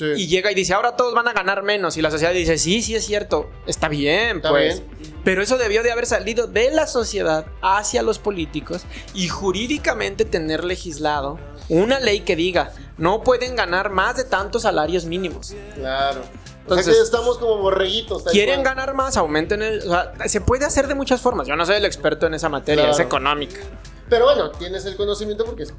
[0.00, 0.22] Sí.
[0.22, 1.96] y llega y dice, ahora todos van a ganar menos.
[1.98, 4.82] Y la sociedad dice, sí, sí es cierto, está bien, Está pues.
[4.88, 5.12] bien.
[5.24, 8.82] Pero eso debió de haber salido de la sociedad hacia los políticos
[9.12, 15.04] y jurídicamente tener legislado una ley que diga, no pueden ganar más de tantos salarios
[15.04, 15.54] mínimos.
[15.74, 16.22] Claro.
[16.62, 18.24] Entonces- o sea que estamos como borreguitos.
[18.24, 18.74] Quieren cual.
[18.74, 19.80] ganar más, aumenten el...
[19.80, 21.46] o sea, se puede hacer de muchas formas.
[21.46, 22.94] Yo no soy el experto en esa materia, Claro.
[22.94, 23.60] es económica.
[24.10, 25.74] Pero bueno, tienes el conocimiento porque es,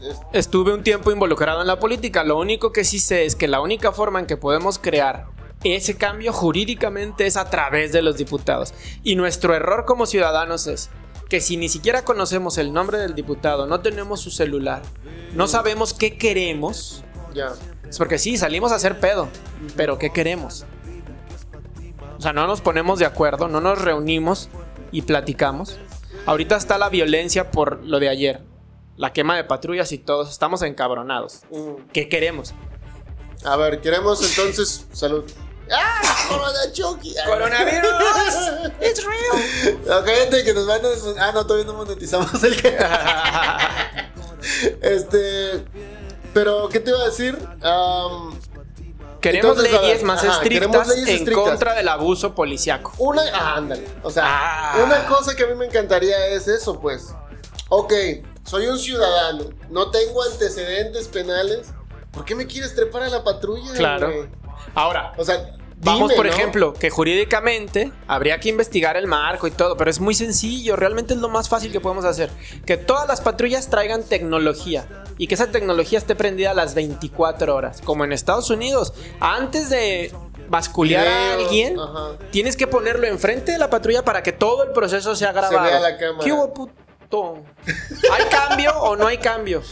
[0.00, 2.24] es- Estuve un tiempo involucrado en la política.
[2.24, 5.26] Lo único que sí sé es que la única forma en que podemos crear
[5.64, 8.72] ese cambio jurídicamente es a través de los diputados.
[9.02, 10.90] Y nuestro error como ciudadanos es
[11.28, 14.82] que si ni siquiera conocemos el nombre del diputado, no tenemos su celular,
[15.34, 17.52] no sabemos qué queremos, ya.
[17.88, 19.28] es porque sí, salimos a hacer pedo,
[19.76, 20.66] pero ¿qué queremos?
[22.18, 24.48] O sea, no nos ponemos de acuerdo, no nos reunimos
[24.90, 25.78] y platicamos.
[26.24, 28.42] Ahorita está la violencia por lo de ayer,
[28.96, 31.42] la quema de patrullas y todos estamos encabronados.
[31.50, 31.88] Mm.
[31.92, 32.54] ¿Qué queremos?
[33.44, 35.24] A ver, queremos entonces salud.
[35.70, 36.00] ¡Ah!
[36.28, 37.14] ¡Corona Chucky!
[37.26, 37.92] ¡Coronavirus!
[38.80, 40.00] ¡It's real!
[40.00, 41.26] Ok, gente que nos van a...
[41.26, 42.68] Ah, no, todavía no monetizamos el que...
[44.82, 45.64] este...
[46.34, 47.38] Pero, ¿qué te iba a decir?
[47.62, 48.38] Am,
[49.22, 51.44] Queremos Entonces, ver, leyes más ajá, estrictas leyes en estrictas.
[51.48, 52.92] contra del abuso policiaco.
[52.98, 53.22] una...
[53.32, 53.86] Ah, ándale.
[54.02, 54.82] O sea, Ah.
[54.84, 57.14] una cosa que a mí me encantaría es eso, pues.
[57.68, 57.92] Ok,
[58.44, 61.68] soy un ciudadano, no tengo antecedentes penales.
[62.10, 63.72] ¿Por qué me quieres trepar a la patrulla?
[63.74, 64.28] Claro.
[64.74, 65.54] Ahora, O sea,
[65.84, 66.32] Vamos, Dime, por ¿no?
[66.32, 71.14] ejemplo, que jurídicamente habría que investigar el marco y todo, pero es muy sencillo, realmente
[71.14, 72.30] es lo más fácil que podemos hacer.
[72.64, 74.86] Que todas las patrullas traigan tecnología
[75.18, 78.94] y que esa tecnología esté prendida a las 24 horas, como en Estados Unidos.
[79.18, 80.12] Antes de
[80.48, 82.16] basculear a alguien, ajá.
[82.30, 85.64] tienes que ponerlo enfrente de la patrulla para que todo el proceso sea grabado.
[85.64, 86.24] vea la cámara.
[86.24, 87.42] ¿Qué hubo, puto?
[88.12, 89.62] ¿Hay cambio o no hay cambio?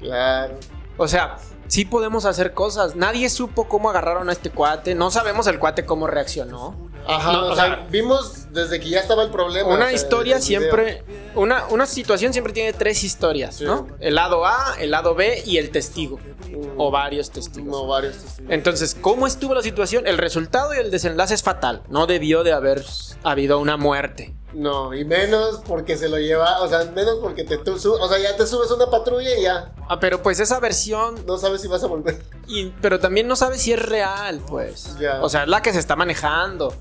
[0.00, 0.58] Claro.
[0.96, 1.36] O sea,
[1.70, 2.96] sí podemos hacer cosas.
[2.96, 4.94] Nadie supo cómo agarraron a este cuate.
[4.94, 6.90] No sabemos el cuate cómo reaccionó.
[7.06, 9.68] Ajá, No, o o sea, sea, vimos desde que ya estaba el problema.
[9.70, 11.02] o Una sea, historia siempre.
[11.34, 13.64] Una, una situación siempre tiene tres historias, Sí.
[13.64, 13.86] ¿no?
[14.00, 16.18] El lado A, el lado B y el testigo.
[16.50, 16.78] Mm.
[16.78, 17.68] O varios testigos.
[17.70, 18.52] No, varios testigos.
[18.52, 20.06] Entonces, ¿cómo estuvo la situación?
[20.06, 21.82] El resultado y el desenlace es fatal.
[21.88, 22.84] No debió de haber
[23.22, 24.34] habido una muerte.
[24.52, 28.18] No, y menos porque se lo lleva, o sea, menos porque te tú o sea,
[28.18, 31.24] ya te subes una patrulla y ya Ah, pero pues esa versión.
[31.26, 32.20] no sabes si vas a volver.
[32.48, 34.96] y- pero también no sabes si es real, pues.
[34.98, 35.22] Ya.
[35.22, 36.74] O sea, es la que se está manejando.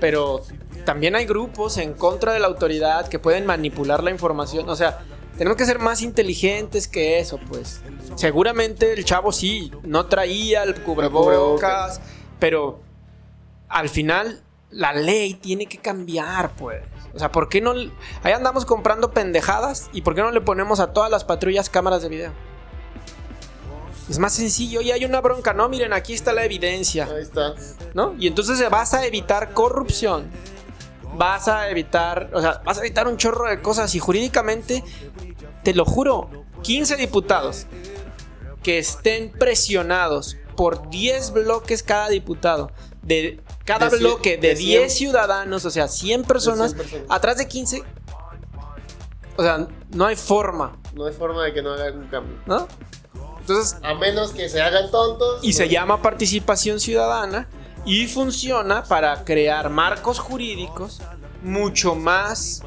[0.00, 0.42] Pero
[0.84, 4.68] también hay grupos en contra de la autoridad que pueden manipular la información.
[4.68, 4.98] O sea,
[5.38, 7.80] tenemos que ser más inteligentes que eso, pues.
[8.16, 12.00] Seguramente el chavo sí, no traía el cubrebocas, cubrebocas.
[12.38, 12.80] pero
[13.68, 14.42] al final
[14.74, 16.82] la ley tiene que cambiar, pues.
[17.14, 17.72] O sea, ¿por qué no?
[18.22, 22.02] Ahí andamos comprando pendejadas y ¿por qué no le ponemos a todas las patrullas cámaras
[22.02, 22.32] de video?
[24.10, 27.06] Es más sencillo y hay una bronca, no, miren, aquí está la evidencia.
[27.06, 27.54] Ahí está.
[27.94, 28.14] ¿no?
[28.18, 30.28] Y entonces vas a evitar corrupción.
[31.16, 34.82] Vas a evitar, o sea, vas a evitar un chorro de cosas y jurídicamente,
[35.62, 36.28] te lo juro,
[36.62, 37.66] 15 diputados
[38.64, 44.58] que estén presionados por 10 bloques cada diputado, de cada De bloque de, de 10
[44.58, 44.90] cien.
[44.90, 47.06] ciudadanos, o sea, 100 personas, personas.
[47.08, 47.82] atrás de 15,
[49.36, 52.38] o sea, no hay forma, No hay forma de que no hagan un cambio.
[52.46, 52.68] ¿no?
[53.40, 55.40] Entonces, A menos que se hagan tontos.
[55.42, 57.48] y se llama participación ciudadana
[57.84, 61.00] y funciona para crear marcos jurídicos
[61.42, 62.62] mucho más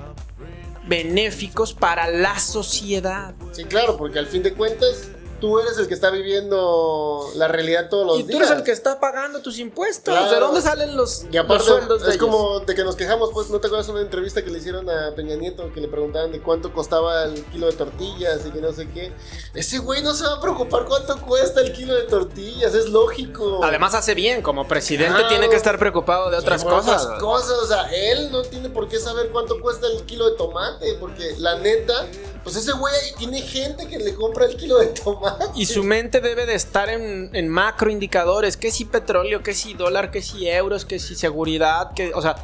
[0.88, 3.34] benéficos para la sociedad.
[3.52, 7.90] Sí, claro, porque al fin de cuentas tú eres el que está viviendo la realidad
[7.90, 8.42] todos los Y tú días.
[8.42, 10.14] eres el que está pagando tus impuestos.
[10.14, 10.32] Claro.
[10.32, 13.30] ¿De dónde salen los, Y aparte, los sueldos de es como de que nos quejamos,
[13.34, 16.32] pues, ¿no te acuerdas una entrevista que le hicieron a Peña Nieto que le preguntaban
[16.32, 19.12] de cuánto costaba el kilo de tortillas y que no sé qué?
[19.54, 23.64] Ese güey no se va a preocupar cuánto cuesta el kilo de tortillas, es lógico.
[23.64, 25.28] Además hace bien, como presidente Claro.
[25.30, 27.04] tiene que estar preocupado de otras cosas.
[27.04, 30.36] Otras cosas, o sea, él no tiene por qué saber cuánto cuesta el kilo de
[30.38, 32.08] tomate, porque la neta,
[32.48, 35.48] pues ese güey tiene gente que le compra el kilo de tomate.
[35.56, 39.74] Y su mente debe de estar en, en macro indicadores, que si petróleo, que si
[39.74, 42.38] dólar, que si euros, que si seguridad, que, o sea,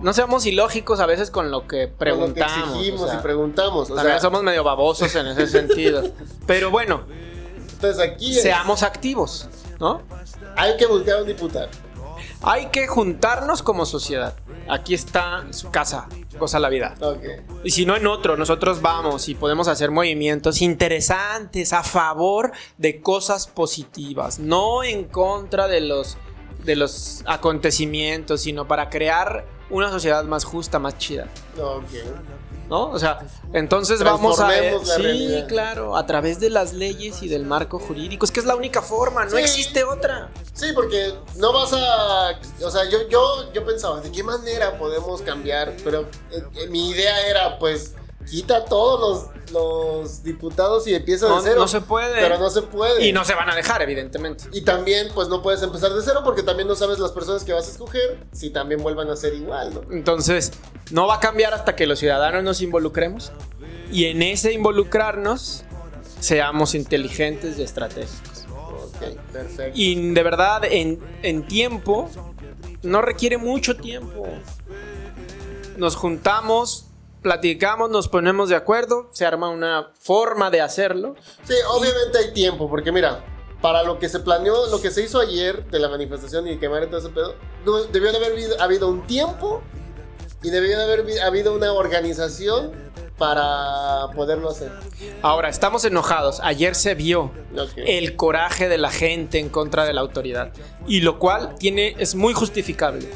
[0.00, 2.56] no seamos ilógicos a veces con lo que Con preguntamos.
[2.56, 3.90] Lo que exigimos o sea, y preguntamos.
[3.90, 6.10] O también sea, somos medio babosos en ese sentido.
[6.46, 7.04] Pero bueno,
[7.70, 9.46] entonces aquí es- seamos activos,
[9.78, 10.00] ¿no?
[10.56, 11.68] hay que buscar un diputado.
[12.42, 14.34] Hay que juntarnos como sociedad.
[14.68, 16.94] Aquí está su casa, cosa la vida.
[17.64, 23.00] Y si no en otro, nosotros vamos y podemos hacer movimientos interesantes a favor de
[23.02, 26.16] cosas positivas, no en contra de los
[26.64, 31.26] de los acontecimientos, sino para crear una sociedad más justa, más chida,
[31.58, 31.84] Ok.
[32.68, 32.88] ¿no?
[32.90, 33.18] O sea,
[33.52, 35.48] entonces vamos a la sí, realidad.
[35.48, 38.80] claro, a través de las leyes y del marco jurídico, es que es la única
[38.82, 39.38] forma, no Sí.
[39.38, 40.30] existe otra.
[40.52, 42.38] Sí, porque no vas a.
[42.64, 45.74] O sea, yo, yo, yo pensaba, ¿de qué manera podemos cambiar?
[45.82, 47.94] Pero eh, eh, mi idea era, pues,
[48.28, 51.60] quita todos los, los diputados y empieza de cero.
[51.60, 52.20] no se puede.
[52.20, 53.06] Pero no se puede.
[53.06, 54.44] Y no se van a dejar, evidentemente.
[54.52, 57.52] Y también, pues, no puedes empezar de cero porque también no sabes las personas que
[57.52, 59.82] vas a escoger si también vuelvan a ser igual, ¿no?
[59.90, 60.52] Entonces,
[60.90, 63.32] no va a cambiar hasta que los ciudadanos nos involucremos.
[63.90, 65.64] Y en ese involucrarnos,
[66.20, 68.46] seamos inteligentes y estratégicos.
[68.50, 69.72] Ok, perfecto.
[69.74, 72.08] Y de verdad, en, en tiempo,
[72.82, 74.28] no requiere mucho tiempo.
[75.76, 76.86] Nos juntamos,
[77.22, 81.14] platicamos, nos ponemos de acuerdo, se arma una forma de hacerlo.
[81.44, 83.24] Sí, obviamente hay tiempo, porque mira,
[83.60, 86.86] para lo que se planeó, lo que se hizo ayer de la manifestación y quemar
[86.86, 87.34] todo ese pedo,
[87.92, 89.62] debió de haber habido, un tiempo
[90.42, 92.72] y debió de haber habido una organización
[93.18, 94.72] para poderlo hacer.
[95.20, 96.40] Ahora, estamos enojados.
[96.42, 97.72] Ayer se vio Ok.
[97.76, 100.52] el coraje de la gente en contra de la autoridad.
[100.86, 103.10] Y lo cual tiene, es muy justificable.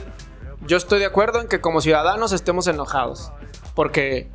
[0.67, 3.33] Yo estoy de acuerdo en que como ciudadanos estemos enojados.
[3.75, 4.29] Porque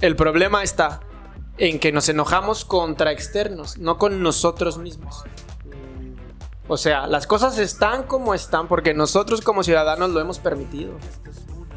[0.00, 1.00] el problema está
[1.58, 5.24] en que nos enojamos contra externos, no con nosotros mismos.
[6.68, 10.92] O sea, las cosas están como están porque nosotros como ciudadanos lo hemos permitido.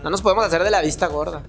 [0.04, 1.44] No nos podemos hacer de la vista gorda.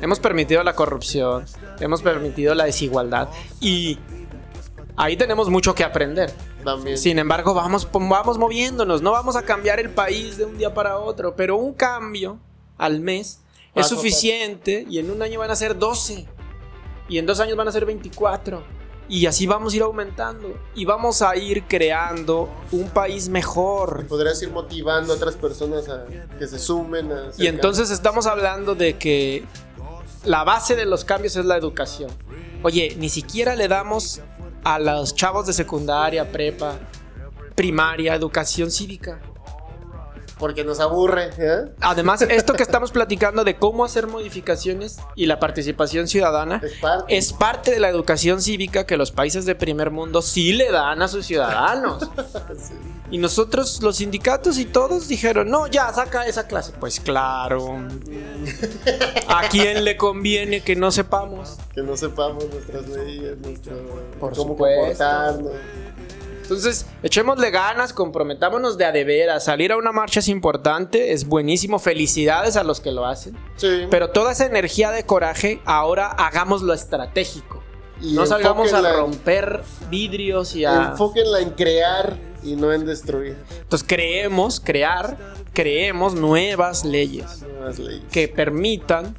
[0.00, 1.46] Hemos permitido la corrupción,
[1.80, 3.28] hemos permitido la desigualdad
[3.60, 3.98] y
[4.96, 6.32] ahí tenemos mucho que aprender.
[6.64, 6.98] También.
[6.98, 10.98] Sin embargo, vamos, vamos moviéndonos, no vamos a cambiar el país de un día para
[10.98, 12.38] otro, pero un cambio
[12.78, 13.40] al mes
[13.76, 16.26] es suficiente y en un año van a ser 12
[17.08, 18.62] y en dos años van a ser 24
[19.08, 24.06] y así vamos a ir aumentando y vamos a ir creando un país mejor.
[24.06, 26.06] Podrías ir motivando a otras personas a
[26.38, 29.44] que se sumen a Y entonces estamos hablando de que
[30.24, 32.10] la base de los cambios es la educación.
[32.62, 34.20] Oye, ni siquiera le damos
[34.64, 36.76] a los chavos de secundaria, prepa,
[37.54, 39.20] primaria, educación cívica.
[40.38, 41.72] Porque nos aburre, ¿eh?
[41.80, 47.16] Además, esto que estamos platicando de cómo hacer modificaciones y la participación ciudadana Es parte.
[47.16, 51.00] es parte de la educación cívica que los países de primer mundo sí le dan
[51.00, 52.08] a sus ciudadanos.
[53.08, 56.72] Y nosotros, los sindicatos y todos dijeron, no, ya, saca esa clase.
[56.80, 57.78] Pues claro.
[59.28, 61.56] ¿A quién le conviene que no sepamos?
[61.72, 63.76] Que no sepamos nuestras leyes, nuestro,
[64.18, 65.04] Por cómo supuesto.
[65.04, 65.52] comportarnos.
[66.46, 69.44] Entonces, echémosle ganas, comprometámonos de a de veras.
[69.44, 71.78] Salir a una marcha es importante, es buenísimo.
[71.78, 73.36] Felicidades a los que lo hacen.
[73.56, 73.86] Sí.
[73.90, 77.62] Pero toda esa energía de coraje, ahora hagámoslo estratégico.
[78.00, 80.90] Y no salgamos a en- romper vidrios y a...
[80.90, 85.16] Enfóquenla en crear y no en destruir Entonces creemos, crear,
[85.54, 88.02] creemos nuevas leyes nuevas leyes.
[88.12, 89.16] que permitan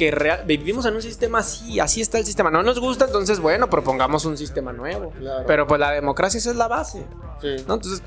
[0.00, 2.50] que real- vivimos en un sistema así, así está el sistema.
[2.50, 5.10] No nos gusta, entonces bueno, propongamos un sistema nuevo.
[5.18, 5.44] Claro.
[5.46, 7.04] Pero pues la democracia esa es la base.
[7.42, 7.56] Sí.
[7.68, 7.74] ¿no?
[7.74, 8.02] Entonces,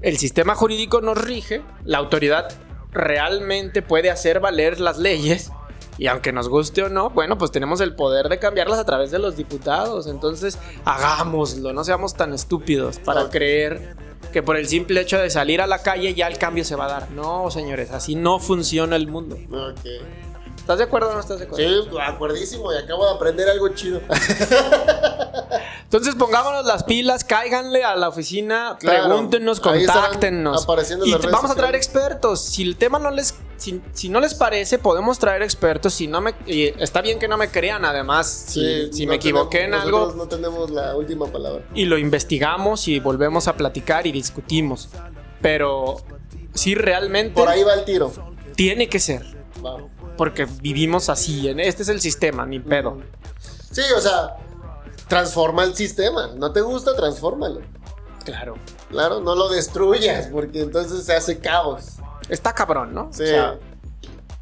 [0.00, 2.48] el sistema jurídico nos rige, la autoridad
[2.90, 5.52] realmente puede hacer valer las leyes.
[5.98, 9.10] Y aunque nos guste o no, bueno, pues tenemos el poder de cambiarlas a través
[9.10, 10.06] de los diputados.
[10.06, 13.94] Entonces, hagámoslo, no seamos tan estúpidos para creer
[14.32, 16.86] que por el simple hecho de salir a la calle ya el cambio se va
[16.86, 17.10] a dar.
[17.10, 19.36] No, señores, así no funciona el mundo.
[19.50, 19.80] Ok.
[20.68, 21.66] ¿Estás de acuerdo o no estás de acuerdo?
[21.84, 24.02] Sí, acuerdísimo y acabo de aprender algo chido.
[25.84, 29.04] Entonces pongámonos las pilas, cáiganle a la oficina, Claro.
[29.08, 30.64] pregúntenos, contáctenos.
[30.64, 32.42] apareciendo Y las te- redes vamos a traer expertos.
[32.44, 35.94] Si el tema no les, si, si no les parece, podemos traer expertos.
[35.94, 39.16] Si no me, está bien que no me crean, además, si, Sí, si no me
[39.16, 41.64] equivoqué tenemos- en algo No tenemos la última palabra.
[41.74, 44.90] y lo investigamos y volvemos a platicar y discutimos.
[45.40, 45.96] Pero
[46.52, 48.12] si realmente Por ahí va el tiro.
[48.54, 49.24] tiene que ser,
[49.64, 49.78] Va.
[50.18, 51.48] Porque vivimos así.
[51.48, 52.98] Este es el sistema, ni pedo.
[53.70, 54.36] Sí, o sea,
[55.08, 56.32] transforma el sistema.
[56.36, 56.94] ¿No te gusta?
[56.94, 57.62] Transfórmalo.
[58.26, 58.56] Claro.
[58.90, 61.94] Claro, no lo destruyas, porque entonces se hace caos.
[62.28, 63.08] Está cabrón, ¿no?
[63.12, 63.22] Sí.
[63.22, 63.58] O sea,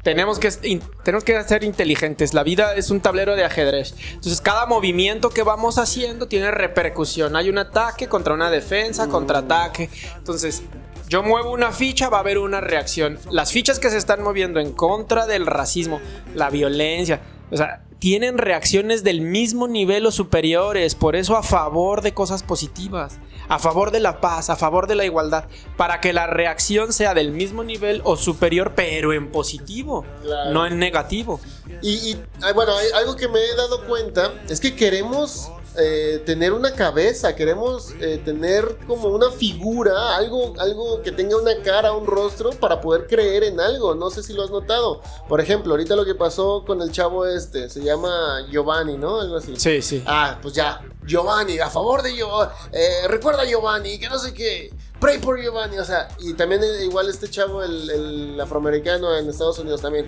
[0.03, 2.33] tenemos que, in- tenemos que ser inteligentes.
[2.33, 3.93] La vida es un tablero de ajedrez.
[4.13, 7.35] Entonces, cada movimiento que vamos haciendo tiene repercusión.
[7.35, 9.89] Hay un ataque contra una defensa, contraataque.
[10.17, 10.63] Entonces,
[11.07, 13.19] yo muevo una ficha, va a haber una reacción.
[13.31, 15.99] Las fichas que se están moviendo en contra del racismo,
[16.35, 20.93] la violencia, o sea, tienen reacciones del mismo nivel o superiores.
[20.95, 24.95] Por eso, a favor de cosas positivas, a favor de la paz, a favor de
[24.95, 25.45] la igualdad,
[25.77, 30.51] para que la reacción sea del mismo nivel o superior, pero en positivo, Claro.
[30.51, 31.39] no en negativo.
[31.81, 36.73] Y, y, bueno, algo que me he dado cuenta es que queremos eh, tener una
[36.73, 42.51] cabeza, queremos eh, tener como una figura, algo, algo que tenga una cara, un rostro
[42.51, 43.95] para poder creer en algo.
[43.95, 45.01] No sé si lo has notado.
[45.27, 49.19] Por ejemplo, ahorita lo que pasó con el chavo este, se llama Giovanni, ¿no?
[49.19, 49.55] Algo así.
[49.57, 50.03] Sí, sí.
[50.05, 54.33] Ah, pues ya, Giovanni, a favor de Giovanni, eh, recuerda a Giovanni, que no sé
[54.33, 59.29] qué, pray por Giovanni, o sea, y también igual este chavo, el, el afroamericano en
[59.29, 60.07] Estados Unidos también,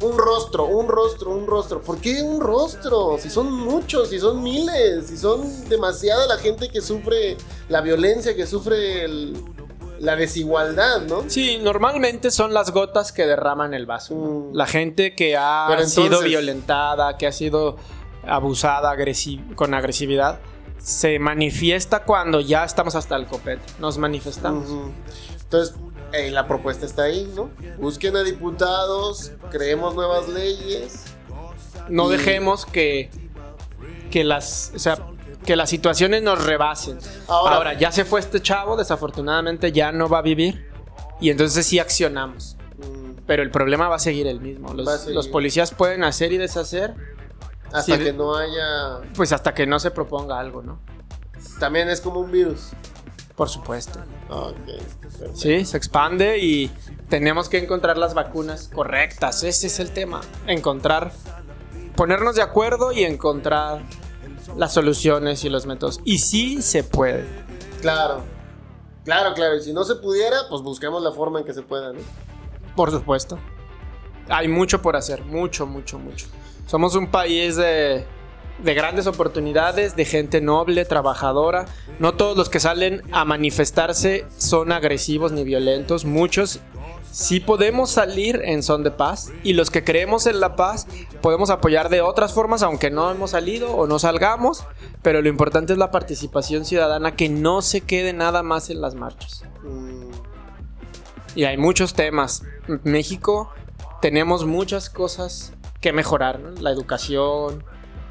[0.00, 3.16] un rostro, un rostro, un rostro, ¿por qué un rostro?
[3.18, 7.36] Si son muchos, si son miles, si son demasiada la gente que sufre
[7.68, 9.36] la violencia, que sufre el-
[9.98, 11.24] la desigualdad, ¿no?
[11.26, 14.14] Sí, normalmente son las gotas que derraman el vaso.
[14.14, 14.54] Mm.
[14.54, 17.74] La gente que ha sido violentada, que ha sido
[18.24, 20.38] abusada agresi- con agresividad,
[20.78, 23.62] se manifiesta cuando ya estamos hasta el copete.
[23.78, 24.68] Nos manifestamos.
[24.70, 24.90] Ujú.
[25.42, 25.74] Entonces,
[26.12, 27.50] eh, la propuesta está ahí, ¿no?
[27.78, 31.04] Busquen a diputados, creemos nuevas leyes.
[31.88, 33.10] No Y- dejemos que,
[34.10, 34.72] que las.
[34.74, 34.98] O sea,
[35.44, 36.98] que las situaciones nos rebasen.
[37.28, 40.66] Ahora- Ahora, ya se fue este chavo, desafortunadamente ya no va a vivir.
[41.20, 42.56] Y entonces sí accionamos.
[42.78, 44.68] Mm, Pero el problema va a seguir el mismo.
[44.84, 45.14] Seguir.
[45.14, 46.94] los policías pueden hacer y deshacer,
[47.72, 49.00] Hasta Sí, que no haya.
[49.14, 50.78] pues hasta que no se proponga algo, ¿no?
[51.60, 52.70] También es como un virus.
[53.36, 54.00] Por supuesto.
[54.30, 54.54] Ok,
[55.00, 55.36] perfecto.
[55.36, 56.70] Sí, se expande y
[57.08, 59.42] tenemos que encontrar las vacunas correctas.
[59.44, 60.20] Ese es el tema.
[60.46, 61.12] Encontrar,
[61.94, 63.82] ponernos de acuerdo y encontrar
[64.56, 66.00] las soluciones y los métodos.
[66.04, 67.26] Y sí se puede.
[67.80, 68.22] Claro.
[69.04, 69.56] Claro, claro.
[69.56, 72.00] Y si no se pudiera, pues busquemos la forma en que se pueda, ¿no?
[72.74, 73.38] Por supuesto.
[74.28, 75.24] Hay mucho por hacer.
[75.24, 76.26] Mucho, mucho, mucho.
[76.68, 78.06] Somos un país de
[78.62, 81.66] de grandes oportunidades, de gente noble, trabajadora.
[81.98, 86.04] No todos los que salen a manifestarse son agresivos ni violentos.
[86.04, 86.60] Muchos
[87.10, 90.86] sí podemos salir en son de paz y los que creemos en la paz
[91.22, 94.64] podemos apoyar de otras formas aunque no hemos salido o no salgamos,
[95.02, 98.94] pero lo importante es la participación ciudadana que no se quede nada más en las
[98.94, 99.44] marchas.
[99.62, 100.08] Mm,
[101.34, 102.42] Y hay muchos temas.
[102.66, 103.50] En México
[104.00, 106.50] tenemos muchas cosas que mejorar, ¿no?
[106.60, 107.64] La educación,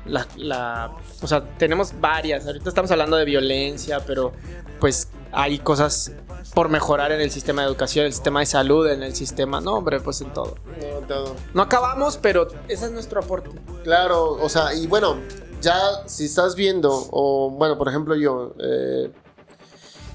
[0.06, 0.92] la, la-
[1.22, 2.46] O sea, tenemos varias.
[2.48, 4.32] Ahorita estamos hablando de violencia, pero
[4.80, 6.14] pues hay cosas
[6.54, 9.60] por mejorar en el sistema de educación, en el sistema de salud, en el sistema...
[9.62, 10.56] No, hombre, pues en todo.
[10.80, 11.36] no, todo.
[11.54, 13.50] No acabamos, pero ese es nuestro aporte.
[13.84, 15.18] Claro, o sea, y bueno,
[15.62, 19.12] ya si estás viendo, o bueno, por ejemplo yo, eh,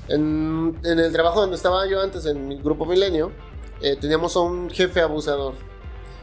[0.09, 3.31] en, en el trabajo donde estaba yo antes, en mi grupo Milenio,
[3.81, 5.55] eh, teníamos a un jefe abusador.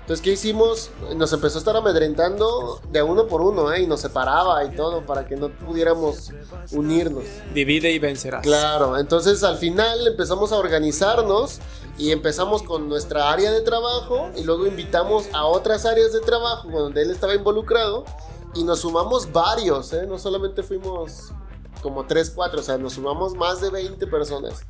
[0.10, 0.90] Entonces, ¿qué hicimos?
[1.18, 3.84] Nos empezó a estar amedrentando de uno por uno, ¿eh?
[3.84, 6.32] Y nos separaba y todo para que no pudiéramos
[6.72, 7.26] unirnos.
[7.54, 8.42] Divide y vencerás.
[8.42, 11.60] Claro, entonces al final empezamos a organizarnos
[12.00, 16.72] y empezamos con nuestra área de trabajo y luego invitamos a otras áreas de trabajo
[16.72, 18.04] donde él estaba involucrado
[18.56, 20.08] y nos sumamos varios, ¿eh?
[20.08, 21.34] no solamente fuimos
[21.84, 24.66] como 3, 4, o sea, nos sumamos más de 20 personas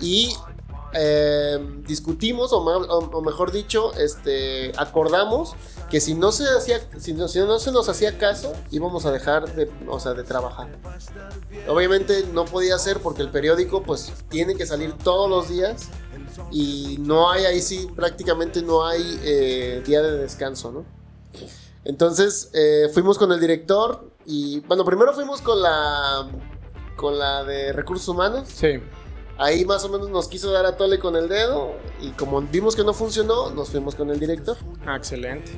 [0.00, 0.34] y
[0.92, 5.54] eh, discutimos, o, mejor dicho, este, acordamos
[5.88, 9.12] que si no se hacía, si no, si no se nos hacía caso, íbamos a
[9.12, 9.66] dejar de,
[10.24, 10.68] trabajar.
[11.68, 15.88] Obviamente no podía ser porque el periódico pues tiene que salir todos los días
[16.50, 20.84] y no hay ahí sí, prácticamente no hay eh, día de descanso.
[21.84, 26.28] Entonces eh, fuimos con el director y bueno, primero fuimos con la
[26.96, 28.48] con la de recursos humanos.
[29.42, 31.72] Ahí más o menos nos quiso dar a tole con el dedo
[32.02, 34.56] y como vimos que no funcionó, nos fuimos con el director.
[34.84, 35.50] Ah, excelente.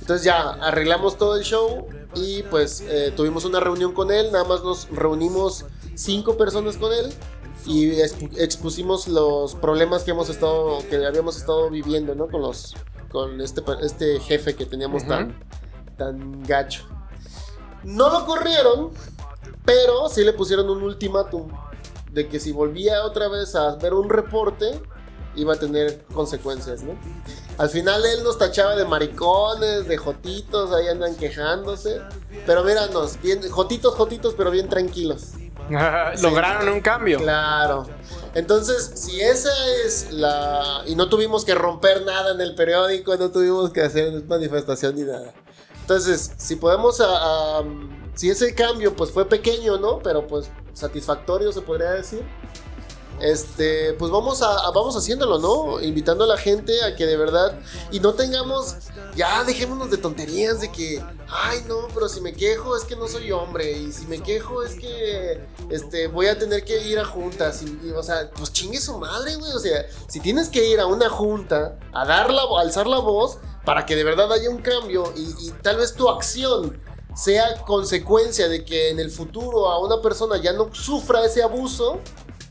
[0.00, 4.44] Entonces ya arreglamos todo el show y pues eh, tuvimos una reunión con él, nada
[4.44, 5.64] más nos reunimos
[5.94, 7.14] cinco personas con él
[7.64, 12.28] y expu- expusimos los problemas que hemos estado, que habíamos estado viviendo, ¿no?
[12.28, 12.74] Con los,
[13.10, 15.42] con este, este jefe que teníamos tan,
[15.96, 16.84] tan gacho.
[17.84, 18.90] No lo corrieron,
[19.64, 21.48] pero sí le pusieron un ultimátum
[22.14, 24.80] de que si volvía otra vez a ver un reporte
[25.36, 26.92] iba a tener consecuencias, ¿no?
[27.58, 32.00] Al final él nos tachaba de maricones, de jotitos, ahí andan quejándose.
[32.46, 35.30] Pero míranos, bien, jotitos, jotitos, pero bien tranquilos.
[36.22, 37.18] Lograron un cambio.
[37.18, 37.86] Claro.
[38.34, 39.50] Entonces, si esa
[39.84, 40.82] es la...
[40.86, 45.02] Y no tuvimos que romper nada en el periódico, no tuvimos que hacer manifestación ni
[45.02, 45.32] nada.
[45.80, 47.00] Entonces, si podemos...
[47.00, 47.64] a- a-
[48.14, 49.98] si ese cambio pues fue pequeño, ¿no?
[49.98, 52.22] Pero pues satisfactorio se podría decir.
[53.20, 55.80] Este, pues vamos a, a- vamos haciéndolo, ¿no?
[55.80, 57.56] Invitando a la gente a que de verdad
[57.92, 58.74] y no tengamos
[59.14, 63.06] ya dejémonos de tonterías de que ay, no, pero si me quejo es que no
[63.06, 67.04] soy hombre y si me quejo es que este voy a tener que ir a
[67.04, 70.66] juntas y, y, o sea, pues chingue su madre, güey, o sea, si tienes que
[70.68, 74.30] ir a una junta a dar la, a alzar la voz para que de verdad
[74.32, 76.80] haya un cambio y tal vez tu acción
[77.14, 82.00] sea consecuencia de que en el futuro a una persona ya no sufra ese abuso,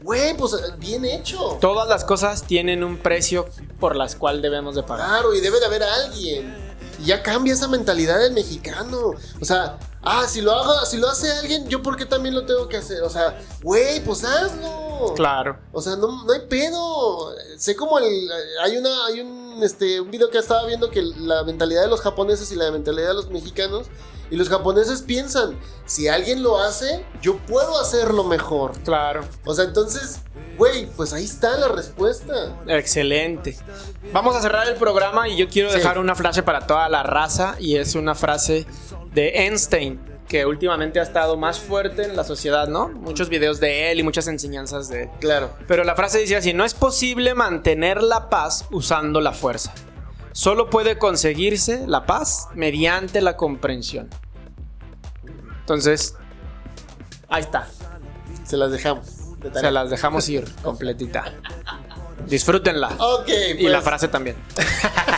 [0.02, 1.58] güey, pues bien hecho.
[1.60, 3.48] Todas las cosas tienen un precio
[3.80, 5.08] por las cual debemos de pagar.
[5.08, 6.74] Claro, y debe de haber alguien.
[7.00, 9.12] Y ya cambia esa mentalidad del mexicano.
[9.42, 12.46] O sea, ah, si lo haga, si lo hace alguien, yo por qué también lo
[12.46, 13.02] tengo que hacer.
[13.04, 15.14] O sea, güey, pues hazlo.
[15.16, 15.58] Claro.
[15.72, 17.34] O sea, no, no hay pedo.
[17.58, 18.30] Sé como el.
[18.62, 19.06] Hay una.
[19.08, 20.00] Hay un este.
[20.00, 23.14] un video que estaba viendo que la mentalidad de los japoneses y la mentalidad de
[23.16, 23.88] los mexicanos.
[24.32, 28.72] Y los japoneses piensan, si alguien lo hace, yo puedo hacerlo mejor.
[28.84, 29.22] Claro.
[29.46, 30.22] O sea, entonces,
[30.58, 32.34] güey, pues ahí está la respuesta.
[32.68, 33.58] Excelente.
[34.12, 35.78] Vamos a cerrar el programa y yo quiero Sí.
[35.78, 38.66] dejar una frase para toda la raza y es una frase
[39.14, 42.88] de Einstein que últimamente ha estado más fuerte en la sociedad, ¿no?
[42.90, 45.10] Muchos videos de él y muchas enseñanzas de él.
[45.20, 45.52] Claro.
[45.68, 49.74] Pero la frase dice así, no es posible mantener la paz usando la fuerza.
[50.34, 54.10] Solo puede conseguirse la paz mediante la comprensión.
[55.60, 56.16] Entonces,
[57.30, 57.68] ahí está.
[58.44, 59.08] Se las dejamos.
[59.54, 61.24] Se las dejamos ir completita.
[62.28, 62.90] Disfrútenla.
[63.00, 63.60] Ok, pues.
[63.60, 64.36] Y la frase también.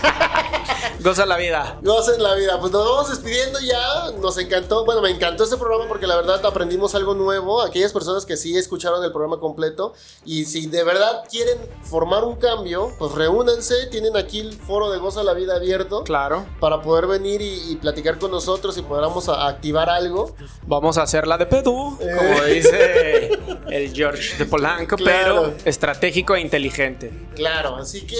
[0.99, 1.77] Goza la vida.
[1.83, 2.59] Gocen la vida.
[2.59, 4.11] Pues nos vamos despidiendo ya.
[4.19, 4.85] Nos encantó.
[4.85, 7.61] Bueno, me encantó este programa porque la verdad aprendimos algo nuevo.
[7.61, 9.93] Aquellas personas que sí escucharon el programa completo.
[10.25, 13.85] Y si de verdad quieren formar un cambio, pues reúnanse.
[13.91, 16.03] Tienen aquí el foro de Goza la Vida abierto.
[16.05, 16.45] Claro.
[16.59, 20.35] Para poder venir y, y platicar con nosotros y podamos a- activar algo.
[20.65, 22.15] Vamos a hacerla de pedú, Eh.
[22.17, 23.39] como dice
[23.69, 25.53] el George de Polanco, Claro.
[25.53, 26.94] pero estratégico e inteligente.
[27.35, 28.17] Claro, así que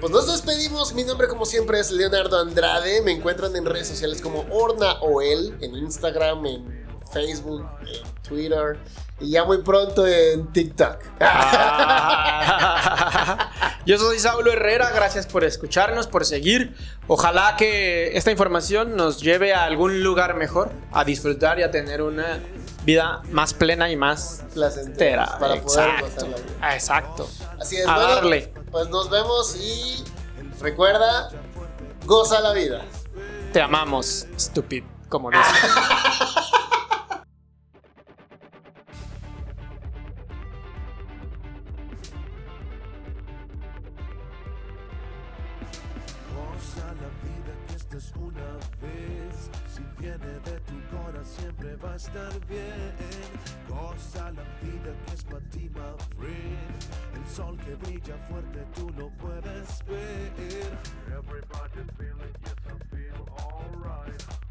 [0.00, 0.94] Pues nos despedimos.
[0.94, 3.02] Mi nombre, como siempre, es Leonardo Andrade.
[3.02, 8.78] Me encuentran en redes sociales como Orna Oel, en Instagram, en Facebook, en Twitter
[9.22, 10.98] y ya muy pronto en TikTok.
[13.86, 16.74] Yo soy Saulo Herrera, gracias por escucharnos, por seguir.
[17.06, 22.02] Ojalá que esta información nos lleve a algún lugar mejor, a disfrutar y a tener
[22.02, 22.40] una
[22.84, 26.74] vida más plena y más placentera para poder pasar la vida.
[26.74, 27.28] Exacto.
[27.60, 30.04] Así es, bueno, Pues nos vemos y
[30.60, 31.30] recuerda,
[32.04, 32.82] goza la vida.
[33.52, 35.42] Te amamos, stupid, como dice.
[52.02, 52.92] estar bien.
[53.68, 56.80] Goza la vida que es para ti, my friend.
[57.14, 60.32] El sol que brilla fuerte, tú lo puedes ver.
[61.08, 64.41] Everybody feeling, yes, I feel alright.